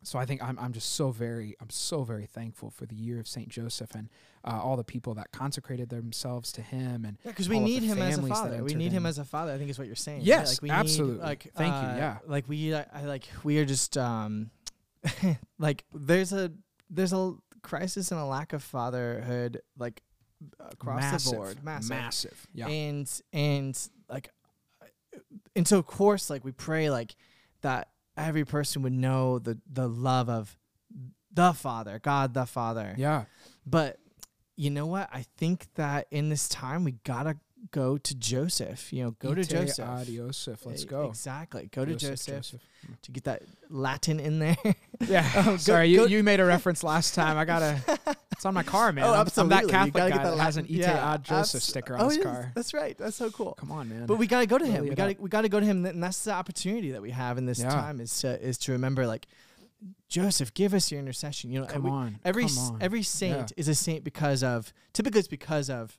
[0.07, 3.19] so I think I'm I'm just so very I'm so very thankful for the year
[3.19, 4.09] of Saint Joseph and
[4.45, 8.01] uh, all the people that consecrated themselves to him and Yeah, because we need him
[8.01, 8.63] as a father.
[8.63, 9.09] We need him in.
[9.09, 9.53] as a father.
[9.53, 10.19] I think is what you're saying.
[10.19, 10.27] right?
[10.27, 11.17] Yes, like we absolutely.
[11.17, 12.19] Need, like, Thank you, uh, yeah.
[12.25, 14.51] Like we, I, I like we are just um,
[15.59, 16.53] like there's a
[16.89, 20.03] there's a crisis and a lack of fatherhood like
[20.61, 24.31] across massive, the board, massive, massive, yeah, and and like,
[25.57, 27.17] and so of course like we pray like
[27.63, 30.57] that every person would know the the love of
[31.33, 32.95] the Father, God the Father.
[32.97, 33.25] Yeah.
[33.67, 33.99] But
[34.57, 35.09] you know what?
[35.13, 37.37] I think that in this time we gotta
[37.71, 38.93] go to Joseph.
[38.93, 39.87] You know, go to Joseph.
[39.87, 40.65] ad Joseph.
[40.65, 41.09] Let's go.
[41.09, 41.69] Exactly.
[41.73, 43.01] Go to Joseph, Joseph, mm.
[43.03, 44.57] to get that Latin in there.
[45.07, 45.31] Yeah.
[45.37, 47.37] Oh, go- Sorry, you, go- you made a reference last time.
[47.37, 47.99] I gotta.
[48.37, 49.05] It's on my car, man.
[49.05, 51.65] Oh, I'm- I'm, that Catholic guy that that has an Ite yeah, ad Joseph abs-
[51.65, 52.53] sticker on oh, his car.
[52.55, 52.97] That's right.
[52.97, 53.55] That's so cool.
[53.59, 54.07] Come on, man.
[54.07, 54.75] But we gotta go to him.
[54.75, 55.21] Really We gotta up.
[55.21, 57.71] we gotta go to him, and that's the opportunity that we have in this Yeah.
[57.71, 59.27] time is to is to remember like
[60.09, 61.51] Joseph, give us your intercession.
[61.51, 62.19] You know, Come we- on.
[62.25, 62.79] every come on.
[62.83, 65.97] every saint is a saint because of typically it's because of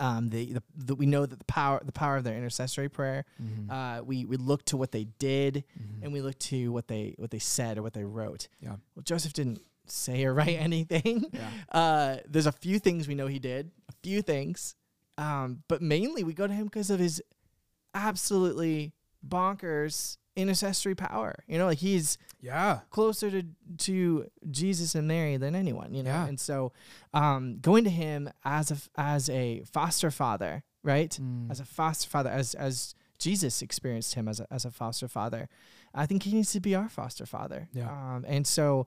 [0.00, 3.24] um the, the, the we know that the power the power of their intercessory prayer.
[3.42, 3.70] Mhm.
[3.70, 6.02] Uh, we we look to what they did Mhm.
[6.04, 8.48] and we look to what they what they said or what they wrote.
[8.60, 8.76] Yeah.
[8.94, 9.60] Well, Joseph didn't
[9.94, 11.26] say or write anything.
[11.32, 11.50] Yeah.
[11.70, 14.74] Uh, there's a few things we know he did, a few things,
[15.16, 17.22] um, but mainly we go to him because of his
[17.94, 18.92] absolutely
[19.26, 21.34] bonkers intercessory power.
[21.48, 22.80] You know, like he's Yeah.
[22.90, 23.42] closer to
[23.78, 25.92] to Jesus and Mary than anyone.
[25.94, 26.26] You know, Yeah.
[26.28, 26.72] and so
[27.12, 31.10] um, going to him as a as a foster father, right?
[31.20, 31.50] Mm.
[31.50, 35.48] As a foster father, as as Jesus experienced him as a as a foster father,
[35.92, 37.68] I think he needs to be our foster father.
[37.72, 37.90] Yeah.
[37.90, 38.86] Um, and so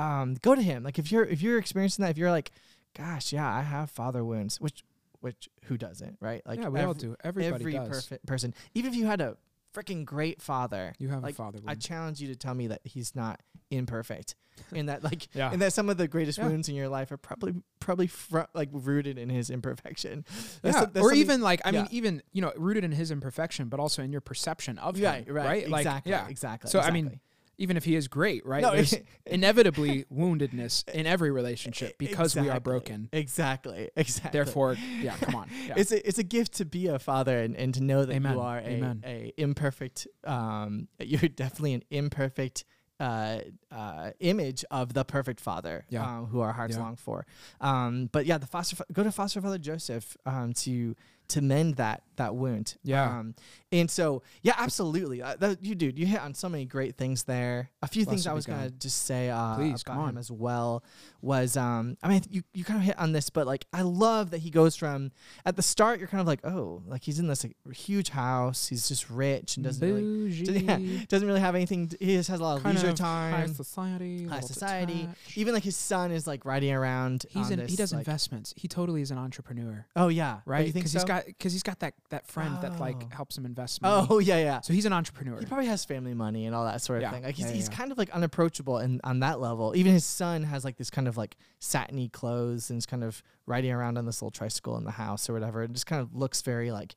[0.00, 0.82] um, go to him.
[0.82, 2.50] Like if you're if you're experiencing that, if you're like,
[2.96, 4.82] gosh, yeah, I have father wounds, which
[5.20, 6.42] which who doesn't, right?
[6.46, 7.16] Like yeah, we all every- do.
[7.22, 7.88] Everybody every does.
[7.88, 9.36] perfect person, even if you had a
[9.74, 11.60] freaking great father, You have like, a father.
[11.66, 14.34] I challenge you to tell me that he's not imperfect,
[14.74, 15.52] and that like, Yeah.
[15.52, 16.48] and that some of the greatest Yeah.
[16.48, 20.24] wounds in your life are probably probably fr- like rooted in his imperfection.
[20.62, 23.10] That's yeah, some- that's or even like I mean, even you know, rooted in his
[23.12, 26.26] imperfection, but also in your perception of right, him, right, Like, exactly, yeah.
[26.28, 26.70] exactly.
[26.70, 27.20] So, I mean, exactly.
[27.60, 28.62] Even if he is great, right?
[28.62, 28.94] No, There's
[29.26, 33.08] inevitably woundedness in every relationship because we are broken.
[33.12, 34.30] Exactly, exactly.
[34.32, 35.48] Therefore, yeah, come on.
[35.66, 35.74] Yeah.
[35.76, 38.34] it's a it's a gift to be a father and, and to know that Amen,
[38.34, 42.64] you are a, a imperfect um you're definitely an imperfect
[42.98, 43.38] uh,
[43.72, 46.04] uh, image of the perfect father Yeah.
[46.18, 46.82] um, who our hearts Yeah.
[46.82, 47.24] long for
[47.60, 50.94] um, but yeah the foster fa- go to foster father Joseph um, to
[51.30, 52.76] to mend that that wound.
[52.82, 53.18] Yeah.
[53.18, 53.34] um,
[53.72, 55.22] and so yeah absolutely.
[55.22, 57.70] Uh, that, you dude you hit on so many great things there.
[57.82, 58.80] A few things I was gonna God.
[58.80, 60.84] just say uh, Please, about him as well
[61.22, 64.30] was um I mean you you kind of hit on this but like I love
[64.30, 65.12] that he goes from
[65.46, 68.68] at the start you're kind of like oh like he's in this like, huge house.
[68.68, 72.40] He's just rich and doesn't really yeah, doesn't really have anything to, he just has
[72.40, 73.32] a lot of kind leisure of time.
[73.32, 75.08] high society, high society.
[75.36, 78.52] even like his son is like riding around He's in, this, he does like- investments.
[78.56, 80.40] He totally is an entrepreneur, oh yeah.
[80.44, 80.66] Right?
[80.66, 80.98] you think Because so?
[80.98, 82.80] he's got because he's got that that friend that Oh.
[82.80, 83.80] like helps him invest.
[83.82, 84.06] Oh, money.
[84.10, 85.38] oh yeah yeah so he's an entrepreneur.
[85.38, 87.10] He probably has family money and all that sort of Yeah.
[87.12, 87.22] thing.
[87.24, 87.76] Like he's, Yeah, he's yeah.
[87.76, 89.74] kind of like unapproachable and on that level.
[89.76, 93.22] Even his son has like this kind of like satiny clothes and is kind of
[93.46, 95.62] riding around on this little tricycle in the house or whatever.
[95.62, 96.94] It just kind of looks very like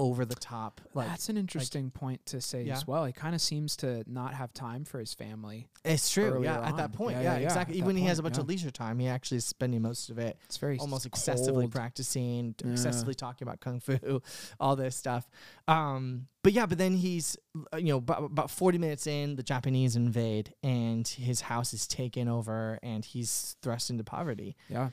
[0.00, 0.80] over the top.
[0.94, 2.72] Like That's an interesting point to say Yeah.
[2.72, 3.04] as well.
[3.04, 5.68] He kind of seems to not have time for his family.
[5.84, 6.42] it's true.
[6.42, 7.16] Yeah, at that point.
[7.18, 7.76] Yeah, Yeah, yeah, exactly.
[7.76, 9.82] Even when that he has a point, bunch of leisure time, he actually is spending
[9.82, 14.22] most of it It's very almost s- excessively practicing, excessively talking about kung fu,
[14.60, 15.28] all this stuff.
[15.68, 17.36] Um, but yeah, but then he's,
[17.72, 21.86] uh, you know, about, about 40 minutes in, the Japanese invade and his house is
[21.86, 24.56] taken over and he's thrust into poverty.
[24.70, 24.88] Yeah.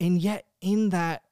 [0.00, 1.24] And yet, in that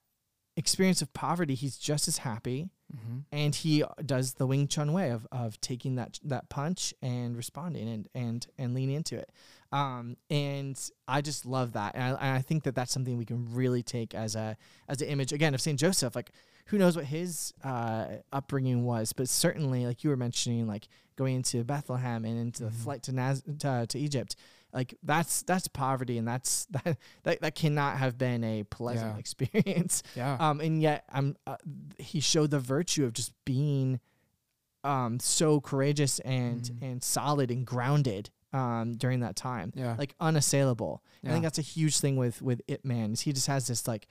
[0.57, 3.19] experience of poverty, he's just as happy Mm-hmm.
[3.33, 7.89] and he does the Wing Chun way of, of taking that that punch and responding
[7.89, 9.31] and and and leaning into it.
[9.73, 10.79] Um, and
[11.09, 13.83] I just love that, and I, and I think that that's something we can really
[13.83, 14.57] take as a
[14.89, 16.15] as an image again of Saint Joseph.
[16.15, 16.33] Like,
[16.67, 21.37] who knows what his uh, upbringing was, but certainly, like you were mentioning, like going
[21.37, 22.75] into Bethlehem and into the Mhm.
[22.85, 24.37] flight to Naz- to, to Egypt.
[24.73, 29.19] Like that's that's poverty, and that's that that, that cannot have been a pleasant Yeah.
[29.19, 30.03] experience.
[30.17, 30.37] Yeah.
[30.41, 31.57] Um, and yet, um, uh,
[31.99, 34.01] he showed the virtue of just being,
[34.85, 36.83] um, so courageous and Mhm.
[36.83, 39.95] and solid and grounded, um, during that time, yeah.
[39.99, 41.03] like unassailable.
[41.25, 43.13] I think that's a huge thing with with Ip Man.
[43.13, 44.09] Is he just has this like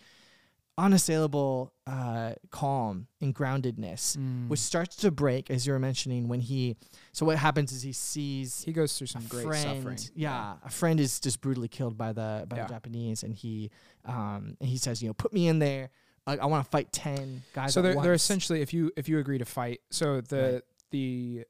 [0.78, 4.48] unassailable uh, calm and groundedness, Mm.
[4.48, 6.76] which starts to break as you were mentioning when he.
[7.12, 9.98] So what happens is he sees he goes through some great friend, suffering.
[10.16, 12.64] Yeah, a friend is just brutally killed by the by Yeah.
[12.64, 13.70] the Japanese, and he
[14.06, 15.90] um and he says, you know, put me in there.
[16.28, 17.74] I, I want to fight ten guys.
[17.74, 19.82] So they're, they're essentially if you if you agree to fight.
[19.90, 20.62] So the Right.
[20.92, 21.46] the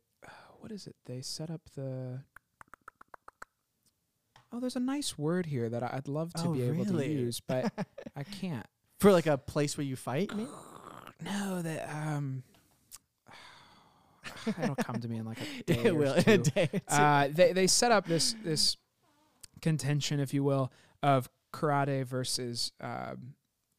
[0.59, 0.95] what is it?
[1.05, 2.21] They set up the.
[4.53, 7.39] Oh, there's a nice word here that I'd love to Oh, be able to use,
[7.39, 7.71] but
[8.17, 8.65] I can't.
[9.01, 10.33] For like a place where you fight.
[10.35, 10.47] mean?
[11.23, 12.41] No, that um,
[14.59, 16.31] it'll come to me in like a day it will in two.
[16.33, 16.37] a
[16.67, 16.81] day.
[16.87, 18.77] uh, they they set up this this
[19.61, 20.71] contention, if you will,
[21.03, 23.35] of karate versus um,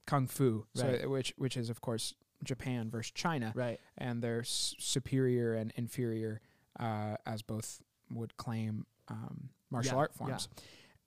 [0.06, 0.66] kung fu.
[0.74, 2.14] So which which is of course
[2.44, 3.80] Japan versus China, right.
[3.98, 6.40] and they're s- superior and inferior
[6.78, 10.18] uh, as both would claim um, martial Yeah, art yeah.
[10.26, 10.48] forms,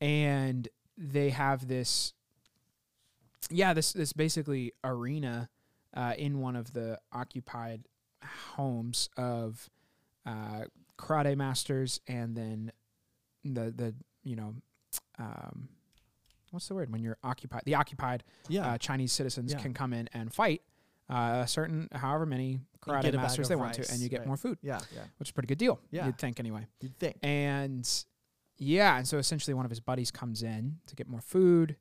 [0.02, 2.14] and they have this,
[3.50, 5.50] yeah, this this basically arena
[5.94, 7.88] uh, in one of the occupied
[8.56, 9.70] homes of
[10.26, 10.64] uh,
[10.98, 12.72] karate masters, and then
[13.44, 14.56] the the you know.
[15.20, 15.70] Um,
[16.52, 17.64] What's the word when you're occupied?
[17.66, 18.66] The occupied Yeah.
[18.74, 19.60] uh, Chinese citizens Yeah.
[19.60, 20.62] can come in and fight
[21.10, 24.08] uh, a certain, however many karate get a bag masters they want to, and you
[24.08, 24.28] get right.
[24.28, 24.80] more food, yeah.
[24.94, 25.02] Yeah.
[25.18, 25.82] which is a pretty good deal.
[25.92, 26.06] Yeah.
[26.06, 26.66] you'd think anyway.
[26.80, 27.18] You'd think.
[27.22, 27.88] And
[28.58, 31.76] yeah, and so essentially one of his buddies comes in to get more food,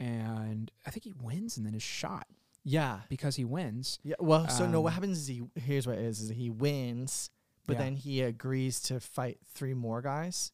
[0.00, 2.26] and I think he wins and then is shot
[2.64, 3.00] Yeah.
[3.08, 3.98] because he wins.
[4.02, 4.16] Yeah.
[4.18, 4.80] Well, so no.
[4.80, 7.30] What Um, happens is he here's what it is: is he wins,
[7.66, 7.84] but Yeah.
[7.84, 10.52] then he agrees to fight three more guys.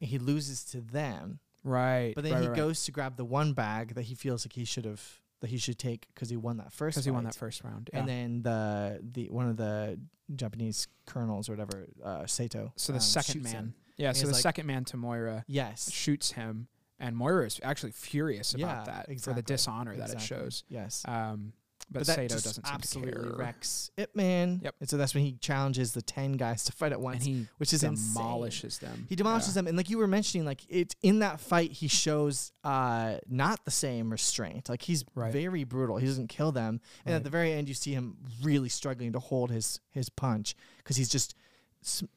[0.00, 3.94] And he loses to them, Right, but then he goes to grab the one bag
[3.94, 6.72] that he feels like he should have that he should take because he won that
[6.72, 6.94] first.
[6.96, 7.88] because he won that first round.
[7.92, 8.00] Yeah.
[8.00, 9.98] And then the the one of the
[10.34, 12.72] Japanese colonels or whatever, uh, Sato.
[12.76, 13.74] so the um, second man, him.
[13.96, 15.90] yeah, And so the like- second man to Miura Yes.
[15.92, 20.20] shoots him, and Miura is actually furious Yeah, about that for the dishonor that it
[20.20, 20.64] shows.
[20.68, 21.02] Yes.
[21.06, 21.52] Um,
[21.88, 24.60] but, but Sato doesn't seem to absolutely wrecks Ip Man.
[24.64, 24.74] Yep.
[24.80, 27.46] And so that's when he challenges the ten guys to fight at and once, he
[27.58, 28.14] which is insane.
[28.14, 29.06] demolishes them.
[29.08, 29.60] He demolishes Yeah.
[29.60, 33.64] them, and like you were mentioning, like it's in that fight he shows uh not
[33.64, 34.68] the same restraint.
[34.68, 35.32] Like he's Right.
[35.32, 35.98] very brutal.
[35.98, 37.16] He doesn't kill them, and Right.
[37.18, 40.96] at the very end you see him really struggling to hold his his punch because
[40.96, 41.36] he's just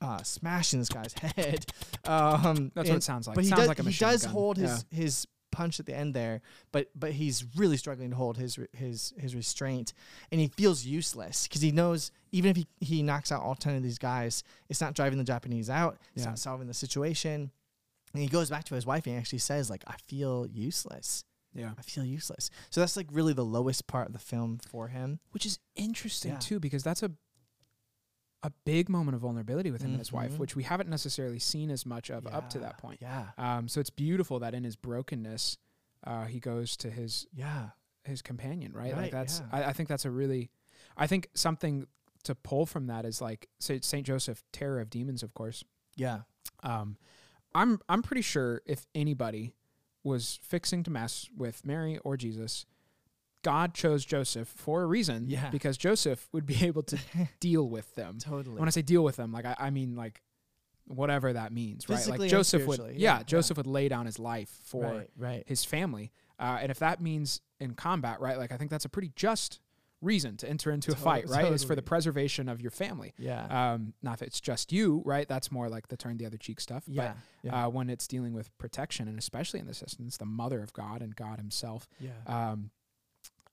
[0.02, 1.66] uh, smashing this guy's head.
[2.06, 3.36] Um, That's what it sounds like.
[3.36, 4.32] but he sounds does like a he does gun.
[4.32, 4.98] hold his Yeah.
[5.00, 6.42] his punch at the end there,
[6.72, 9.94] but but he's really struggling to hold his his his restraint,
[10.32, 13.76] and he feels useless because he knows even if he he knocks out all ten
[13.76, 16.30] of these guys, it's not driving the Japanese out, it's Yeah.
[16.30, 17.52] not solving the situation.
[18.14, 21.24] And he goes back to his wife and he actually says like, "I feel useless.
[21.54, 21.72] yeah.
[21.78, 25.20] I feel useless." So that's like really the lowest part of the film for him.
[25.32, 26.40] Which is interesting Yeah.
[26.40, 27.12] too, because that's a
[28.44, 30.38] a big moment of vulnerability with him and his wife, Mhm.
[30.38, 33.00] which we haven't necessarily seen as much of up to that point.
[33.02, 35.58] Yeah, Um, so it's beautiful that in his brokenness,
[36.06, 37.72] uh, he goes to his yeah,
[38.06, 38.94] his companion, right?
[38.94, 39.48] Right, like that's yeah.
[39.52, 40.50] I, I think that's a really
[40.96, 41.88] I think something
[42.24, 45.64] to pull from that is like Saint Joseph, terror of demons, of course.
[45.96, 46.22] yeah,
[46.64, 46.98] Um,
[47.54, 49.54] I'm I'm pretty sure if anybody
[50.04, 52.66] was fixing to mess with Mary or Jesus,
[53.44, 55.26] God chose Joseph for a reason.
[55.28, 55.50] Yeah.
[55.50, 56.98] Because Joseph would be able to
[57.40, 58.18] deal with them.
[58.20, 58.60] totally.
[58.60, 60.22] When I say deal with them, like I, I mean like
[60.88, 62.06] whatever that means, right?
[62.08, 63.24] Like Joseph would yeah, yeah, yeah.
[63.24, 65.44] Joseph would lay down his life for right, right.
[65.46, 66.12] his family.
[66.40, 68.38] Uh, and if that means in combat, right?
[68.38, 69.60] Like I think that's a pretty just
[70.02, 71.52] reason to enter into a fight, right?
[71.52, 73.14] Is for the preservation of your family.
[73.18, 75.28] Yeah, Um, not if it's just you, right?
[75.28, 76.84] That's more like the turn the other cheek stuff.
[76.88, 77.14] yeah,
[77.44, 80.64] But yeah, uh, when it's dealing with protection, and especially in this instance, the mother
[80.64, 82.12] of God and God Himself, yeah.
[82.26, 82.72] um,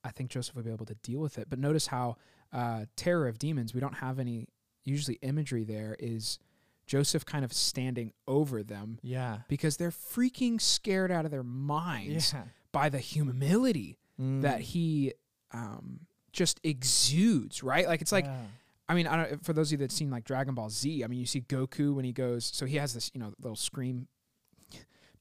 [0.06, 1.48] I think Joseph would be able to deal with it.
[1.50, 2.16] But notice how
[2.52, 4.48] uh, terror of demons, we don't have any
[4.84, 5.96] usually imagery there.
[5.98, 6.38] Is
[6.86, 9.38] Joseph kind of standing over them yeah.
[9.48, 12.44] because they're freaking scared out of their minds Yeah.
[12.72, 14.62] by the humility that Mm.
[14.62, 15.12] he
[15.52, 16.00] um,
[16.32, 17.86] just exudes, right?
[17.86, 18.40] Like it's like Yeah.
[18.88, 21.08] I mean, I don't, for those of you that seen like Dragon Ball Z, I
[21.08, 24.06] mean, you see Goku when he goes, so he has this, you know, little scream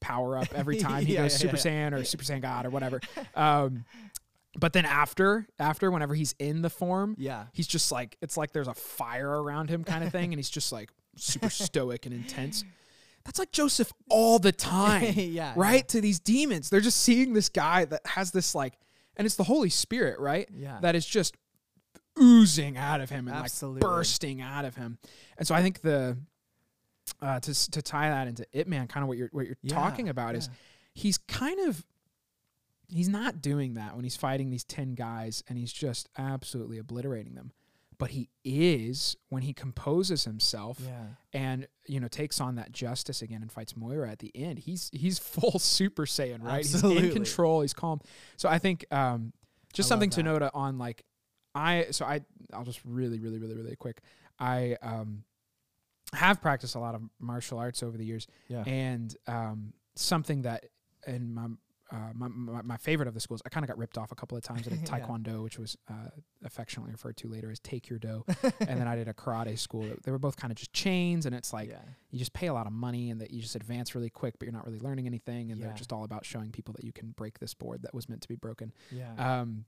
[0.00, 1.62] power up every time he Yeah, goes Super yeah.
[1.90, 3.00] Saiyan or Super Saiyan God or whatever.
[3.34, 3.84] Um,
[4.58, 7.46] but then after, after whenever he's in the form, yeah.
[7.52, 10.50] he's just like, it's like there's a fire around him kind of thing, and he's
[10.50, 12.64] just like super stoic and intense.
[13.24, 15.52] That's like Joseph all the time yeah.
[15.56, 18.74] right to these demons they're just seeing this guy that has this like
[19.16, 20.78] and it's the holy spirit right Yeah.
[20.82, 21.34] that is just
[22.20, 23.80] oozing out of him and Absolutely.
[23.80, 24.98] like bursting out of him
[25.38, 26.16] and so i think the
[27.20, 29.74] uh to to tie that into Ip Man kind of what you're what you're Yeah,
[29.74, 30.48] talking about is
[30.94, 31.84] he's kind of
[32.88, 37.34] he's not doing that when he's fighting these 10 guys and he's just absolutely obliterating
[37.34, 37.52] them
[37.98, 41.06] but he is when he composes himself Yeah.
[41.32, 44.58] and you know takes on that justice again and fights Miura at the end.
[44.58, 46.58] He's he's full Super Saiyan, right?
[46.58, 47.08] He's Absolutely.
[47.08, 47.62] in control.
[47.62, 48.00] He's calm.
[48.36, 49.32] So I think um,
[49.72, 51.04] just I something to note on like
[51.54, 52.20] I so I
[52.52, 54.02] I'll just really really really really quick.
[54.38, 55.24] I um
[56.12, 58.62] have practiced a lot of martial arts over the years, Yeah.
[58.66, 60.66] and um, something that
[61.06, 61.46] in my
[61.92, 64.14] uh, my, my, my favorite of the schools, I kind of got ripped off a
[64.14, 64.66] couple of times.
[64.66, 64.98] I did Yeah.
[64.98, 66.10] Taekwondo, which was uh,
[66.44, 68.24] affectionately referred to later as Take Your Dough,
[68.60, 69.88] and then I did a karate school.
[70.02, 71.78] They were both kind of just chains, and it's like yeah.
[72.10, 74.46] you just pay a lot of money and that you just advance really quick, but
[74.46, 75.50] you're not really learning anything.
[75.52, 75.66] And Yeah.
[75.68, 78.22] they're just all about showing people that you can break this board that was meant
[78.22, 78.72] to be broken.
[78.90, 79.40] Yeah.
[79.40, 79.64] Um,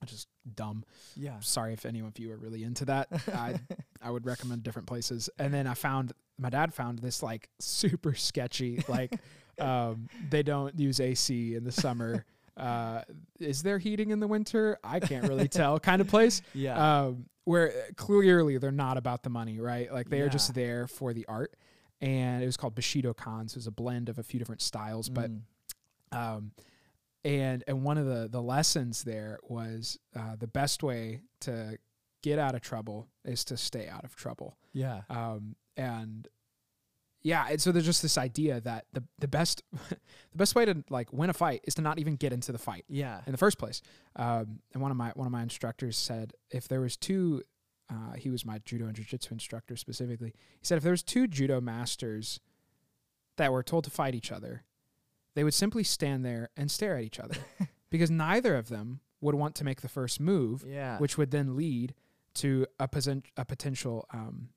[0.00, 0.26] which is
[0.56, 0.84] dumb.
[1.16, 1.38] yeah.
[1.40, 3.06] Sorry if any of you are really into that.
[3.32, 3.60] I
[4.02, 5.30] I would recommend different places.
[5.38, 9.14] And then I found my dad found this like super sketchy like
[9.58, 12.24] um, they don't use AC in the summer.
[12.54, 13.00] Uh,
[13.40, 14.76] is there heating in the winter?
[14.84, 15.80] I can't really tell.
[15.80, 16.98] Kind of place Yeah.
[17.06, 19.90] um, where uh, clearly they're not about the money, right?
[19.90, 21.54] Like they are just there for the art.
[22.02, 23.48] and it was called Bushido Kan.
[23.48, 25.40] So it was a blend of a few different styles, but Mm.
[26.12, 26.52] um,
[27.24, 31.78] and and one of the the lessons there was uh, the best way to
[32.22, 34.58] get out of trouble is to stay out of trouble.
[34.74, 36.28] yeah, Um, and
[37.22, 40.82] yeah, and so there's just this idea that the the best the best way to
[40.90, 43.38] like win a fight is to not even get into the fight yeah, in the
[43.38, 43.82] first place.
[44.16, 47.42] Um, and one of my one of my instructors said if there was two,
[47.90, 50.34] uh, he was my judo and jiu-jitsu instructor specifically.
[50.58, 52.40] He said if there was two judo masters
[53.36, 54.64] that were told to fight each other,
[55.34, 57.36] they would simply stand there and stare at each other
[57.90, 60.98] because neither of them would want to make the first move, yeah.
[60.98, 61.94] which would then lead
[62.34, 64.48] to a, posen- a potential um,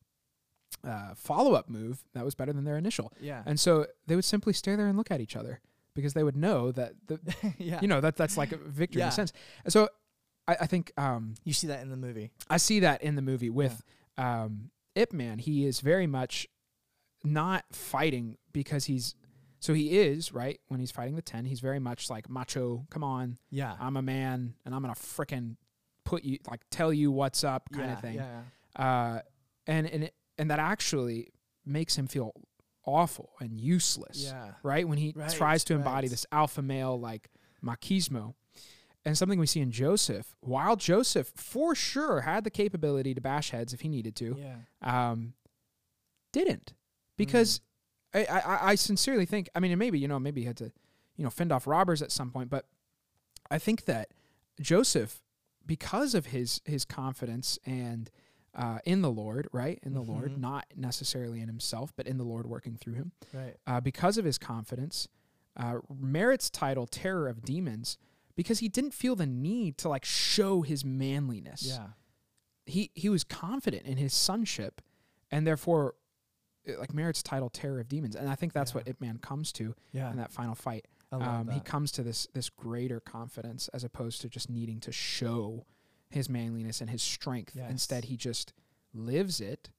[0.84, 3.12] uh, follow-up move that was better than their initial.
[3.20, 5.62] yeah, And so they would simply stare there and look at each other
[5.96, 7.20] because they would know that the,
[7.58, 7.80] yeah.
[7.82, 9.34] you know that that's like a victory in a sense.
[9.64, 9.90] And so
[10.48, 12.32] I, I think um, you see that in the movie.
[12.50, 13.82] I see that in the movie with
[14.18, 15.40] um, Ip Man.
[15.40, 16.48] He is very much
[17.24, 19.16] not fighting because he's
[19.60, 21.46] so he is right when he's fighting the ten.
[21.46, 22.86] He's very much like macho.
[22.90, 25.56] Come on, Yeah, I'm a man, and I'm gonna frickin'
[26.04, 28.16] put you like tell you what's up kind yeah, of thing.
[28.16, 28.42] Yeah,
[28.76, 29.22] Uh,
[29.66, 31.30] and and it, and that actually
[31.66, 32.34] makes him feel
[32.86, 34.88] awful and useless yeah, right?
[34.88, 36.12] When he Right, tries to embody right.
[36.12, 37.30] this alpha male like
[37.64, 38.36] machismo.
[39.08, 43.52] And something we see in Joseph, while Joseph for sure had the capability to bash
[43.52, 45.34] heads if he needed to, yeah, um,
[46.32, 46.74] didn't.
[47.18, 47.62] Because
[48.14, 50.72] I, I, I sincerely think, I mean, and maybe, you know, maybe he had to,
[51.18, 52.66] you know, fend off robbers at some point, but
[53.52, 54.10] I think that
[54.60, 55.22] Joseph,
[55.66, 58.10] because of his his confidence and
[58.56, 59.80] uh, in the Lord, right?
[59.84, 60.38] In the Lord, Mhm.
[60.40, 63.58] not necessarily in himself, but in the Lord working through him right.
[63.68, 65.08] uh, because of his confidence,
[65.58, 67.98] uh, merits title Terror of Demons
[68.36, 71.64] because he didn't feel the need to like show his manliness.
[71.68, 71.90] Yeah,
[72.66, 74.82] He he was confident in his sonship,
[75.32, 75.96] and therefore,
[76.64, 78.16] it, like merits title Terror of Demons.
[78.16, 78.78] And I think that's Yeah.
[78.78, 80.10] what Ip Man comes to yeah.
[80.12, 80.88] in that final fight.
[81.12, 85.66] Um, he comes to this this greater confidence as opposed to just needing to show
[86.16, 87.54] his manliness and his strength.
[87.56, 87.70] Yes.
[87.70, 88.54] Instead, he just
[88.94, 89.70] lives it.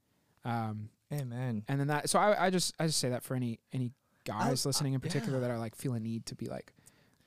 [0.45, 1.64] Um, Amen.
[1.66, 3.91] and then that so I, I just I just say that for any any
[4.24, 5.49] guys uh, listening in particular yeah.
[5.49, 6.72] that are like feel a need to be like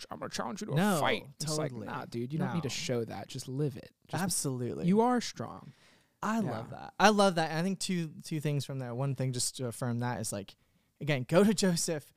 [0.10, 1.24] I'm gonna challenge you to No, a fight.
[1.42, 1.88] It's like totally.
[1.88, 3.28] nah, dude, you don't need to show that.
[3.28, 3.92] Just live it.
[4.08, 4.86] Just, Absolutely.
[4.86, 5.74] you are strong.
[6.24, 6.52] I Yeah.
[6.52, 6.94] love that.
[7.00, 7.50] I love that.
[7.50, 8.94] And I think two two things from there.
[8.96, 10.56] One thing just to affirm that is like,
[11.02, 12.14] again, go to Joseph,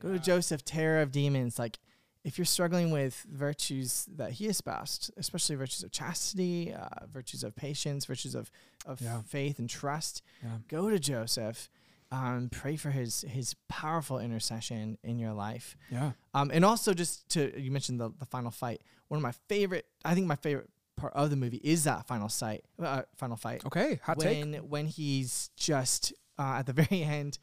[0.00, 0.14] go Yeah.
[0.14, 1.58] to Joseph, terror of demons.
[1.58, 1.78] Like,
[2.24, 7.54] if you're struggling with virtues that he espoused, especially virtues of chastity, uh, virtues of
[7.54, 8.50] patience, virtues of
[8.86, 9.22] of Yeah.
[9.22, 10.58] faith and trust, Yeah.
[10.68, 11.68] go to Joseph.
[12.10, 15.76] Um, pray for his his powerful intercession in your life.
[15.90, 16.12] Yeah.
[16.32, 18.82] Um, and also just to you mentioned the the final fight.
[19.08, 22.28] One of my favorite, I think my favorite part of the movie is that final
[22.28, 24.00] sight, uh, final fight Okay.
[24.04, 24.40] Hot take.
[24.44, 27.38] when when he's just uh, at the very end,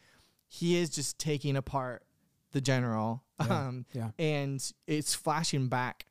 [0.48, 2.04] he is just taking apart
[2.52, 3.68] the general, Yeah.
[3.68, 4.12] um, Yeah.
[4.20, 6.06] and it's flashing back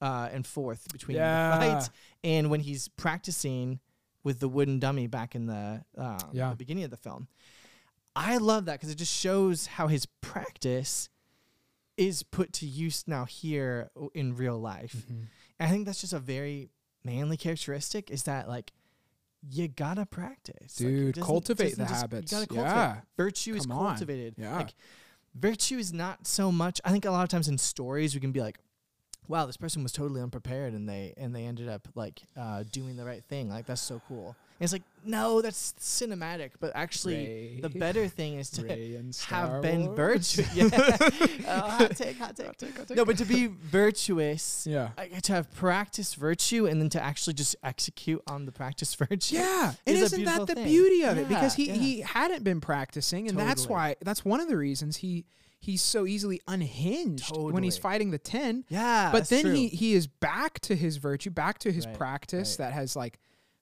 [0.00, 1.58] uh, and forth between Yeah.
[1.58, 1.90] the fight
[2.22, 3.80] and when he's practicing
[4.22, 6.50] with the wooden dummy back in the, um, Yeah.
[6.50, 7.26] the beginning of the film.
[8.14, 11.08] I love that because it just shows how his practice
[11.96, 14.94] is put to use now here in real life.
[15.10, 15.26] Mhm.
[15.58, 16.70] And I think that's just a very
[17.04, 18.72] manly characteristic is that like
[19.48, 20.74] you gotta practice.
[20.76, 22.30] Dude, doesn't- cultivate the just- habits.
[22.32, 22.70] You gotta cultivate.
[22.70, 23.00] Yeah.
[23.16, 23.86] Virtue is Come on.
[23.96, 24.34] cultivated.
[24.36, 24.56] Yeah.
[24.56, 24.74] Like
[25.38, 28.32] virtue is not so much I think a lot of times in stories we can
[28.32, 28.58] be like,
[29.28, 32.96] wow, this person was totally unprepared and they and they ended up like uh, doing
[32.96, 33.48] the right thing.
[33.48, 34.34] Like that's so cool.
[34.60, 36.50] And it's like, no, that's cinematic.
[36.58, 39.96] But actually the better thing is to Ray have been Wars.
[39.96, 40.54] virtuous.
[40.54, 40.66] yeah.
[41.46, 42.46] Uh, hot take, hot take.
[42.46, 42.96] Hot take, hot take.
[42.96, 44.90] No, but to be virtuous yeah.
[44.96, 48.94] I get to have practiced virtue and then to actually just execute on the practice
[48.94, 49.36] virtue.
[49.36, 50.64] Yeah, and is isn't that the thing.
[50.64, 51.28] beauty of it?
[51.28, 51.74] Because he yeah.
[51.74, 55.24] he hadn't been practicing, and that's why that's one of the reasons he
[55.58, 58.64] he's so easily unhinged when he's fighting the ten.
[58.68, 59.10] Yeah.
[59.12, 59.52] but then true.
[59.54, 62.66] he he is back to his virtue, back to his Right, practice right.
[62.66, 63.18] that has like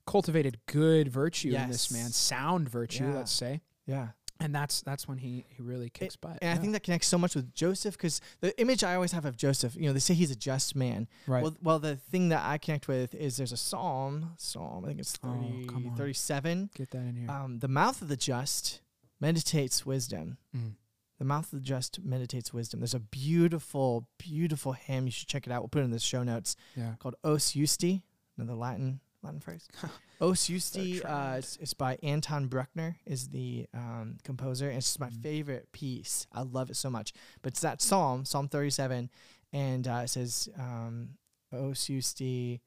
[0.07, 3.15] cultivated good virtue in this man, sound virtue, Yeah.
[3.15, 3.61] let's say.
[3.87, 4.09] Yeah.
[4.39, 6.37] And that's that's when he he really kicks butt.
[6.43, 9.25] And I think that connects so much with Joseph because the image I always have
[9.25, 11.09] of Joseph, you know, they say he's a just man.
[11.27, 11.43] right.
[11.43, 15.01] Well, well, the thing that I connect with is there's a psalm, psalm, I think
[15.01, 15.97] it's Oh, 30, come on.
[15.97, 16.69] 37.
[16.75, 17.31] Get that in here.
[17.31, 18.83] Um, the mouth of the just
[19.21, 20.37] meditates wisdom.
[20.55, 20.75] Mm.
[21.19, 22.81] The mouth of the just meditates wisdom.
[22.81, 25.07] There's a beautiful, beautiful hymn.
[25.07, 25.63] You should check it out.
[25.63, 26.57] We'll put it in the show notes.
[26.77, 26.95] Yeah.
[26.99, 28.03] called Os Justi,
[28.37, 29.67] another Latin Latin phrase.
[30.21, 34.69] Os Justi, uh, it's, it's by Anton Bruckner, is the um, composer.
[34.69, 35.23] And it's just my Mm.
[35.23, 36.27] favorite piece.
[36.33, 37.13] I love it so much.
[37.43, 39.11] But it's that psalm, Psalm 37,
[39.53, 41.11] and uh, it says, um,
[41.53, 42.61] Os Justi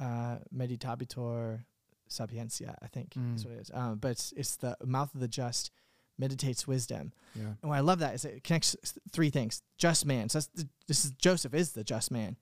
[0.00, 1.64] uh, meditabitur
[2.08, 3.46] sapientia, I think is Mm.
[3.46, 3.70] what it is.
[3.72, 5.70] Um, but it's, it's the mouth of the just
[6.18, 7.12] meditates wisdom.
[7.34, 7.54] Yeah.
[7.62, 8.76] And what I love that is it connects
[9.10, 9.62] three things.
[9.78, 10.28] Just man.
[10.28, 12.36] So that's the, this is Joseph is the just man.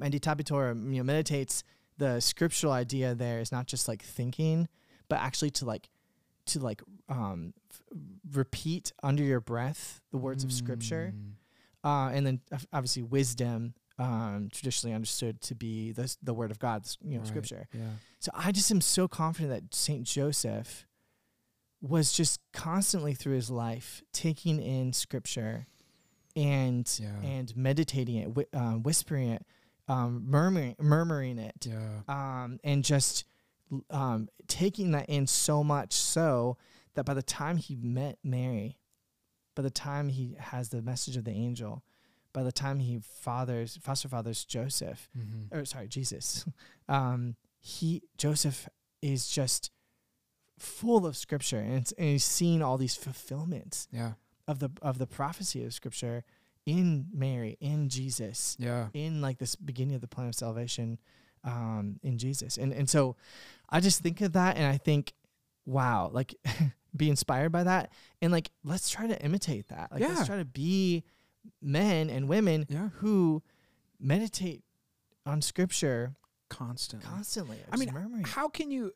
[0.00, 1.64] Meditabitur, you know, meditates
[1.98, 4.68] the scriptural idea there is not just like thinking,
[5.08, 5.88] but actually to like
[6.46, 7.82] to like um f-
[8.32, 11.12] repeat under your breath the words of scripture.
[11.16, 11.32] Mm.
[11.82, 12.40] Uh, and then
[12.72, 17.26] obviously wisdom, um, traditionally understood to be the the word of God, you know, Right.
[17.28, 17.66] scripture.
[17.72, 17.80] Yeah.
[18.18, 20.85] So I just am so confident that Saint Joseph
[21.80, 25.66] was just constantly through his life taking in scripture
[26.34, 27.18] and Yeah.
[27.22, 29.46] and meditating it, whi- um, whispering it,
[29.88, 32.00] um, murmuring murmuring it, Yeah.
[32.08, 33.24] um, and just
[33.90, 36.56] um, taking that in so much so
[36.94, 38.78] that by the time he met Mary,
[39.54, 41.82] by the time he has the message of the angel,
[42.32, 45.56] by the time he fathers foster fathers Joseph, Mm-hmm.
[45.56, 46.44] or sorry, Jesus,
[46.88, 48.68] um, he Joseph
[49.02, 49.70] is just
[50.58, 54.12] full of scripture, and, it's, and he's seen all these fulfillments Yeah.
[54.48, 56.24] of the of the prophecy of scripture
[56.64, 58.88] in Mary, in Jesus, Yeah.
[58.94, 60.98] in like this beginning of the plan of salvation,
[61.44, 63.16] um, in Jesus, and and so
[63.68, 65.12] I just think of that, and I think,
[65.64, 66.34] wow, like
[66.96, 67.92] be inspired by that,
[68.22, 69.92] and like let's try to imitate that.
[69.92, 70.08] Like Yeah.
[70.08, 71.04] let's try to be
[71.60, 72.88] men and women Yeah.
[73.00, 73.42] who
[74.00, 74.62] meditate
[75.24, 76.14] on scripture
[76.48, 77.08] Constantly.
[77.08, 77.58] constantly.
[77.70, 78.24] I mean, murmuring.
[78.24, 78.92] how can you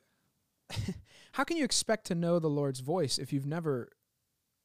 [1.32, 3.88] how can you expect to know the Lord's voice if you've never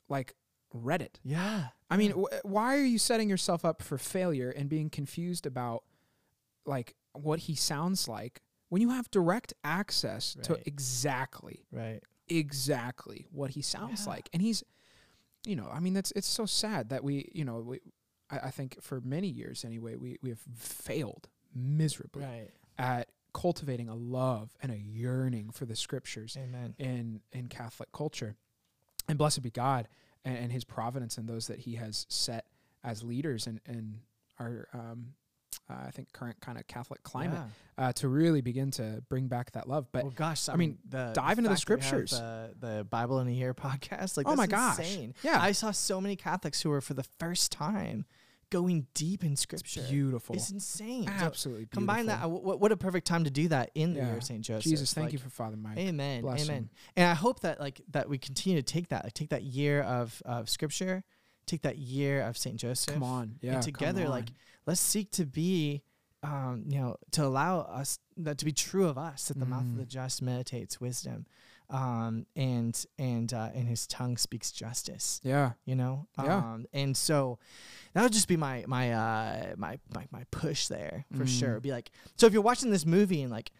[0.09, 0.33] like
[0.73, 1.19] read it?
[1.23, 5.45] yeah, I mean, wh- why are you setting yourself up for failure and being confused
[5.45, 5.83] about
[6.65, 12.01] like what he sounds like when you have direct access to exactly right.
[12.27, 14.13] exactly what he sounds Yeah.
[14.13, 14.63] like and he's
[15.45, 17.79] you know i mean that's it's so sad that we you know we
[18.31, 22.49] I, I think for many years anyway we we have failed miserably Right.
[22.77, 26.73] at cultivating a love and a yearning for the scriptures Amen.
[26.79, 28.35] in in catholic culture
[29.09, 29.89] and blessed be god
[30.23, 32.45] and, and his providence and those that he has set
[32.81, 33.99] as leaders in in
[34.39, 35.07] our um
[35.69, 37.39] uh, I think current kind of Catholic climate
[37.77, 39.87] uh, to really begin to bring back that love.
[39.91, 42.11] But well, gosh, I, I mean, the dive into the fact that we have scriptures.
[42.11, 45.15] The, the Bible in a Year podcast, like oh my gosh, insane.
[45.23, 48.05] yeah, I saw so many Catholics who were for the first time
[48.49, 49.81] going deep in scripture.
[49.81, 50.35] it's beautiful.
[50.35, 51.05] It's insane.
[51.05, 51.79] So Absolutely beautiful.
[51.81, 52.23] combine that.
[52.23, 54.07] uh, What, what a perfect time to do that in the Yeah.
[54.07, 54.63] year of Saint Joseph.
[54.63, 55.77] Jesus, thank Like, you for Father Mike.
[55.77, 56.21] Amen.
[56.21, 56.63] Bless amen.
[56.63, 56.69] him.
[56.95, 59.81] And I hope that like that we continue to take that, like take that year
[59.81, 61.03] of of scripture,
[61.45, 62.93] take that year of Saint Joseph.
[62.93, 64.29] Come on, yeah, and together, like
[64.65, 65.83] let's seek to be
[66.23, 69.61] um, you know, to allow us that to be true of us, that the mouth
[69.61, 69.77] of Mm.
[69.77, 71.27] the just meditates wisdom.
[71.69, 75.19] Um, and and uh, and his tongue speaks justice.
[75.23, 76.07] yeah, You know?
[76.21, 76.37] Yeah.
[76.37, 77.39] Um and so
[77.93, 81.39] that would just be my my uh my my, my push there for Mm.
[81.39, 81.59] sure.
[81.59, 83.51] Be like so if you're watching this movie and like,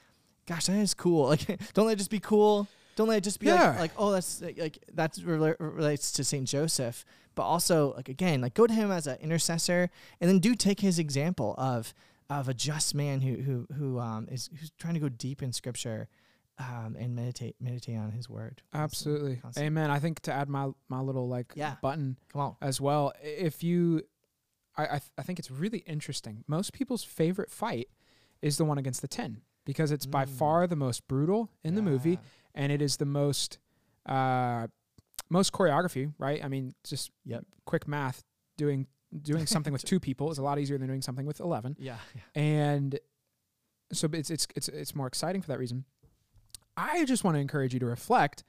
[0.46, 1.28] gosh, that is cool.
[1.30, 2.68] Like don't let it just be cool.
[2.96, 3.70] Don't let it just be Yeah.
[3.72, 7.04] like, like oh that's like, rela- relates to Saint Joseph,
[7.34, 9.90] but also like again like go to him as an intercessor,
[10.22, 11.94] and then do take his example of
[12.30, 15.52] of a just man who who who um is who's trying to go deep in
[15.52, 16.08] Scripture,
[16.58, 18.62] um and meditate meditate on His Word.
[18.74, 19.38] absolutely.
[19.38, 19.68] constantly.
[19.68, 19.92] Amen.
[19.92, 21.76] I think to add my my little like Yeah.
[21.82, 22.56] button Come on.
[22.62, 23.12] as well.
[23.22, 24.04] If you,
[24.78, 26.44] I I, th- I think it's really interesting.
[26.48, 27.90] Most people's favorite fight
[28.42, 30.30] is the one against the ten because it's by Mm.
[30.30, 32.20] far the most brutal in the movie,
[32.54, 33.58] and it is the most
[34.06, 34.68] uh
[35.30, 36.14] most choreography.
[36.18, 36.44] Right?
[36.44, 37.46] I mean, just Yep.
[37.66, 38.24] quick math.
[38.58, 38.88] Doing
[39.22, 41.76] doing something with two people is a lot easier than doing something with eleven.
[41.80, 41.98] Yeah.
[42.34, 42.98] and
[43.92, 45.86] so it's it's it's it's more exciting for that reason.
[46.78, 48.44] I just want to encourage you to reflect,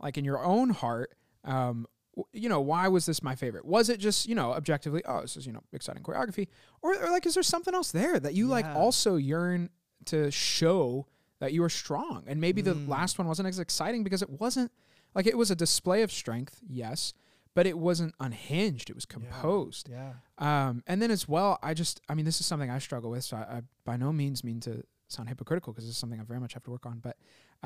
[0.00, 1.14] like in your own heart.
[1.44, 1.86] Um,
[2.32, 3.64] you know, why was this my favorite?
[3.66, 5.02] Was it just you know objectively?
[5.04, 6.48] Oh, this is you know exciting choreography,
[6.82, 9.68] or, or like is there something else there that you like also yearn
[10.06, 11.06] to show
[11.40, 12.24] that you are strong?
[12.26, 12.88] And maybe the Mm.
[12.88, 14.72] last one wasn't as exciting because it wasn't
[15.14, 17.12] like it was a display of strength, yes,
[17.54, 18.88] but it wasn't unhinged.
[18.88, 19.90] It was composed.
[19.90, 20.12] Yeah.
[20.38, 23.24] Um, and then as well, I just, I mean, this is something I struggle with.
[23.24, 26.24] So I, I by no means mean to sound hypocritical because this is something I
[26.24, 26.98] very much have to work on.
[26.98, 27.16] But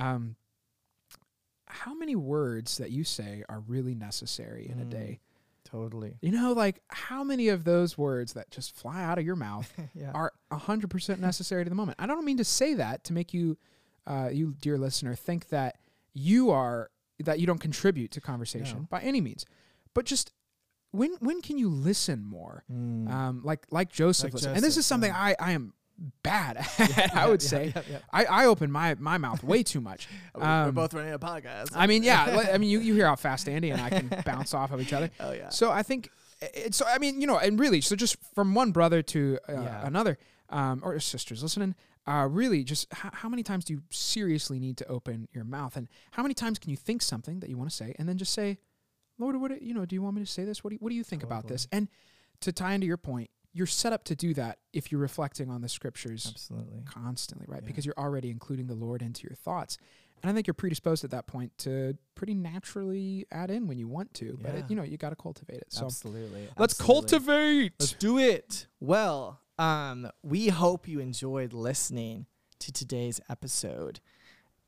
[0.00, 0.36] um,
[1.66, 4.90] how many words that you say are really necessary in a Mm.
[4.90, 5.20] day?
[5.64, 6.16] Totally.
[6.20, 9.72] You know, like how many of those words that just fly out of your mouth
[9.94, 10.10] yeah.
[10.12, 11.96] are hundred percent necessary to the moment?
[12.00, 13.56] I don't mean to say that to make you,
[14.06, 15.76] uh, you dear listener, think that
[16.12, 16.90] you are
[17.20, 18.86] that you don't contribute to conversation No.
[18.90, 19.46] by any means,
[19.94, 20.32] but just
[20.90, 22.64] when when can you listen more?
[22.72, 23.08] Mm.
[23.08, 24.56] um, like like Joseph, Like listened.
[24.56, 25.18] and this is something yeah.
[25.20, 25.72] I, I am
[26.22, 26.66] bad.
[26.78, 27.98] Yeah, I would yeah, say yeah.
[28.12, 30.08] I, I open my my mouth way too much.
[30.34, 31.68] We're- Um, We're both running a podcast.
[31.74, 34.54] I mean, yeah, I mean, you, you hear how fast Andy and I can bounce
[34.54, 35.10] off of each other.
[35.20, 35.48] oh yeah.
[35.50, 38.72] So I think it's so I mean, you know, and really, so just from one
[38.72, 41.74] brother to uh, another, um, or sisters listening,
[42.06, 45.76] uh, really, just h- how many times do you seriously need to open your mouth,
[45.76, 48.16] and how many times can you think something that you want to say, and then
[48.16, 48.56] just say,
[49.18, 49.84] Lord, what do- you know?
[49.84, 50.64] Do you want me to say this?
[50.64, 51.68] What do you, what do you think about this?
[51.70, 51.88] And
[52.40, 55.60] to tie into your point, you're set up to do that if you're reflecting on
[55.60, 56.82] the scriptures Absolutely.
[56.84, 57.62] constantly, right?
[57.62, 57.66] Yeah.
[57.66, 59.78] Because you're already including the Lord into your thoughts.
[60.22, 63.88] And I think you're predisposed at that point to pretty naturally add in when you
[63.88, 65.72] want to, but it, you know, you got to cultivate it.
[65.72, 66.48] So Absolutely.
[66.58, 66.94] let's Absolutely.
[66.94, 67.72] cultivate.
[67.80, 68.66] Let's do it.
[68.80, 72.26] Well, um, we hope you enjoyed listening
[72.58, 74.00] to today's episode.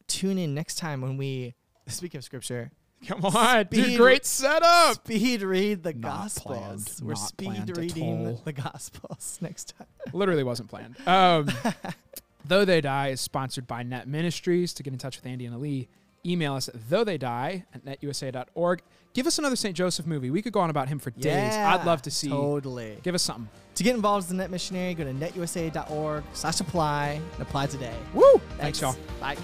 [0.09, 1.55] Tune in next time when we,
[1.87, 2.73] speak of scripture,
[3.07, 4.95] Come on, dude, Speed- great setup.
[4.95, 6.45] speed read the Not Gospels.
[6.47, 6.91] planned.
[7.03, 9.87] We're Not speed reading the Gospels next time.
[10.13, 10.97] Literally wasn't planned.
[11.07, 11.49] Um,
[12.45, 14.73] Though They Die is sponsored by Net Ministries.
[14.75, 15.89] To get in touch with Andy and Ali,
[16.27, 18.83] email us at though they die at netusa.org.
[19.15, 19.77] Give us another St.
[19.77, 20.31] Joseph movie.
[20.31, 21.55] We could go on about him for days.
[21.55, 22.29] I'd love to see.
[22.31, 22.99] Totally.
[23.03, 23.49] Give us something.
[23.77, 27.95] To get involved as a net missionary, go to netusa.org slash apply and apply today.
[28.15, 28.41] Woo!
[28.59, 28.97] Thanks y'all.
[29.21, 29.37] Bye.